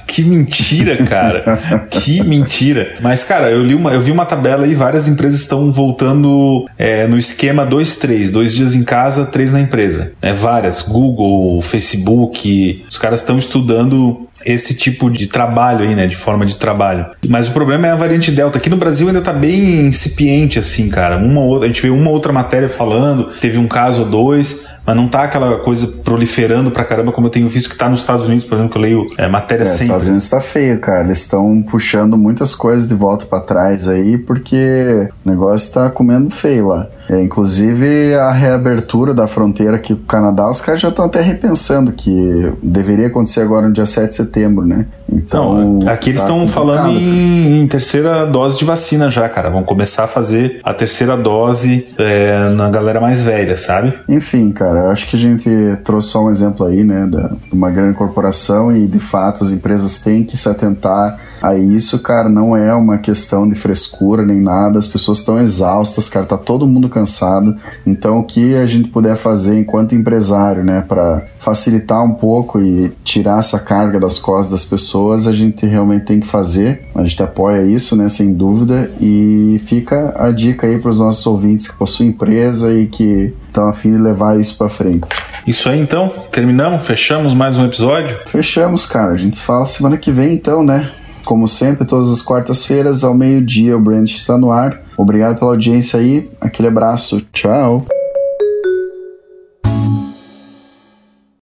que 0.07 0.23
mentira, 0.23 0.97
cara. 1.05 1.87
que 1.91 2.23
mentira. 2.23 2.93
Mas, 3.01 3.25
cara, 3.25 3.51
eu 3.51 3.62
li 3.66 3.74
uma, 3.74 3.92
eu 3.92 4.00
vi 4.00 4.11
uma 4.11 4.24
tabela 4.24 4.64
aí, 4.64 4.74
várias 4.74 5.09
empresas 5.09 5.40
estão 5.40 5.70
voltando 5.72 6.66
é, 6.79 7.07
no 7.07 7.18
esquema 7.18 7.66
2-3, 7.66 8.31
dois 8.31 8.55
dias 8.55 8.74
em 8.74 8.85
casa, 8.85 9.26
três 9.26 9.52
na 9.52 9.61
empresa. 9.61 10.12
É, 10.22 10.33
várias, 10.33 10.83
Google, 10.83 11.61
Facebook, 11.61 12.85
os 12.88 12.98
caras 12.98 13.20
estão 13.20 13.38
estudando 13.38 14.26
esse 14.47 14.75
tipo 14.77 15.11
de 15.11 15.27
trabalho 15.27 15.85
aí, 15.85 15.95
né? 15.95 16.07
De 16.07 16.17
forma 16.17 16.47
de 16.47 16.57
trabalho. 16.57 17.07
Mas 17.29 17.49
o 17.49 17.53
problema 17.53 17.89
é 17.89 17.91
a 17.91 17.97
variante 17.97 18.31
Delta. 18.31 18.59
Aqui 18.59 18.71
no 18.71 18.77
Brasil 18.77 19.09
ainda 19.09 19.21
tá 19.21 19.33
bem 19.33 19.87
incipiente, 19.87 20.59
assim, 20.59 20.89
cara. 20.89 21.19
Uma 21.19 21.41
outra, 21.41 21.67
a 21.67 21.69
gente 21.69 21.83
vê 21.83 21.91
uma 21.91 22.11
outra 22.11 22.33
matéria 22.33 22.69
falando, 22.69 23.25
teve 23.41 23.59
um 23.59 23.67
caso 23.67 24.03
ou 24.03 24.09
dois, 24.09 24.65
mas 24.87 24.95
não 24.95 25.09
tá 25.09 25.25
aquela 25.25 25.59
coisa 25.59 25.89
proliferando 26.05 26.71
pra 26.71 26.85
caramba 26.85 27.11
como 27.11 27.27
eu 27.27 27.31
tenho 27.31 27.49
visto 27.49 27.69
que 27.69 27.77
tá 27.77 27.89
nos 27.89 28.01
Estados 28.01 28.27
Unidos, 28.27 28.45
por 28.45 28.55
exemplo, 28.55 28.71
que 28.71 28.79
eu 28.79 28.83
leio 28.83 29.07
é, 29.19 29.27
matéria 29.27 29.65
é, 29.65 29.67
sempre. 29.67 29.77
Os 29.77 29.83
Estados 29.83 30.07
Unidos 30.07 30.31
tá 30.31 30.41
feio, 30.41 30.79
cara. 30.79 31.05
Eles 31.05 31.19
estão 31.19 31.61
puxando 31.63 32.17
muitas 32.17 32.55
coisas 32.55 32.89
de 32.89 32.95
volta 32.95 33.27
para 33.27 33.41
trás 33.41 33.89
aí, 33.89 34.17
porque 34.17 35.09
o 35.25 35.29
negócio 35.29 35.75
tá 35.75 35.91
comendo 35.91 36.31
feio 36.31 36.69
lá. 36.69 36.87
É, 37.11 37.21
inclusive 37.21 38.15
a 38.15 38.31
reabertura 38.31 39.13
da 39.13 39.27
fronteira 39.27 39.77
aqui 39.77 39.95
com 39.95 40.03
o 40.03 40.07
Canadá, 40.07 40.49
os 40.49 40.61
caras 40.61 40.81
já 40.81 40.89
estão 40.89 41.05
até 41.05 41.21
repensando 41.21 41.93
que 41.93 42.53
deveria 42.63 43.09
acontecer 43.09 43.41
agora 43.41 43.67
no 43.67 43.73
dia 43.73 43.87
7 43.87 44.11
de 44.11 44.15
setembro, 44.17 44.36
né? 44.64 44.87
Então. 45.11 45.79
Não, 45.81 45.88
aqui 45.88 46.11
eles 46.11 46.20
estão 46.20 46.40
tá 46.42 46.49
falando 46.49 46.90
em, 46.90 47.62
em, 47.62 47.66
terceira 47.66 48.27
dose 48.27 48.59
de 48.59 48.64
vacina 48.64 49.11
já, 49.11 49.29
cara. 49.29 49.51
Vão 49.51 49.62
começar 49.62 50.05
a 50.05 50.07
fazer 50.07 50.61
a 50.62 50.75
terceira 50.75 51.16
dose 51.16 51.88
é, 51.99 52.49
na 52.51 52.68
galera 52.68 53.01
mais 53.01 53.22
velha, 53.22 53.57
sabe? 53.57 53.94
Enfim, 54.09 54.51
cara, 54.53 54.81
eu 54.81 54.90
acho 54.90 55.09
que 55.09 55.16
a 55.16 55.18
gente 55.18 55.49
trouxe 55.85 56.09
só 56.09 56.25
um 56.25 56.31
exemplo 56.31 56.66
aí, 56.66 56.85
né, 56.85 57.09
de 57.11 57.55
uma 57.55 57.70
grande 57.70 57.96
corporação 57.96 58.75
e 58.75 58.87
de 58.87 58.99
fato 58.99 59.44
as 59.44 59.51
empresas 59.51 60.01
têm 60.01 60.25
que 60.25 60.37
se 60.37 60.49
atentar 60.49 61.18
a 61.49 61.57
isso, 61.57 62.01
cara. 62.01 62.29
Não 62.29 62.57
é 62.57 62.75
uma 62.75 62.99
questão 62.99 63.49
de 63.49 63.55
frescura 63.55 64.25
nem 64.25 64.41
nada. 64.41 64.79
As 64.79 64.87
pessoas 64.87 65.19
estão 65.19 65.41
exaustas, 65.41 66.09
cara. 66.09 66.27
Tá 66.27 66.37
todo 66.37 66.67
mundo 66.67 66.89
cansado. 66.89 67.57
Então, 67.87 68.19
o 68.19 68.25
que 68.25 68.55
a 68.55 68.67
gente 68.67 68.89
puder 68.89 69.17
fazer 69.17 69.59
enquanto 69.59 69.95
empresário, 69.95 70.65
né, 70.65 70.85
para 70.87 71.25
facilitar 71.39 72.03
um 72.05 72.15
pouco 72.15 72.61
e 72.61 72.93
tirar 73.05 73.39
essa 73.39 73.61
carga 73.61 74.01
das 74.01 74.19
costas 74.19 74.51
das 74.51 74.65
pessoas, 74.65 75.27
a 75.27 75.33
gente 75.33 75.65
realmente 75.67 76.05
tem 76.05 76.21
que 76.21 76.27
fazer. 76.27 76.83
A 76.95 77.05
gente 77.05 77.23
apoia 77.23 77.63
isso, 77.63 77.97
né, 77.97 78.09
sem 78.09 78.35
dúvida. 78.35 78.91
E 79.01 79.61
fica 79.65 80.15
a 80.19 80.31
dica 80.31 80.67
aí 80.67 80.79
para 80.79 80.91
os 80.91 81.01
nossos 81.01 81.27
ouvintes 81.27 81.69
que 81.69 81.77
possuem 81.77 82.11
empresa 82.11 82.73
e 82.73 82.87
que 82.87 83.35
estão 83.47 83.69
a 83.69 83.73
fim 83.73 83.93
de 83.93 83.99
levar 83.99 84.39
isso 84.39 84.59
para 84.59 84.69
frente. 84.69 85.07
Isso 85.47 85.69
aí 85.69 85.81
então, 85.81 86.13
terminamos, 86.33 86.85
fechamos 86.85 87.33
mais 87.33 87.57
um 87.57 87.65
episódio? 87.65 88.19
Fechamos, 88.27 88.85
cara. 88.85 89.13
A 89.13 89.17
gente 89.17 89.41
fala 89.41 89.65
semana 89.65 89.97
que 89.97 90.11
vem 90.11 90.35
então, 90.35 90.65
né? 90.65 90.91
Como 91.27 91.49
sempre, 91.49 91.85
todas 91.85 92.12
as 92.12 92.23
quartas-feiras, 92.23 93.03
ao 93.03 93.12
meio-dia, 93.12 93.77
o 93.77 93.81
Brand 93.81 94.09
está 94.09 94.39
no 94.39 94.53
ar. 94.53 94.81
Obrigado 94.97 95.37
pela 95.37 95.51
audiência 95.51 95.99
aí. 95.99 96.31
Aquele 96.41 96.69
abraço. 96.69 97.21
Tchau. 97.33 97.85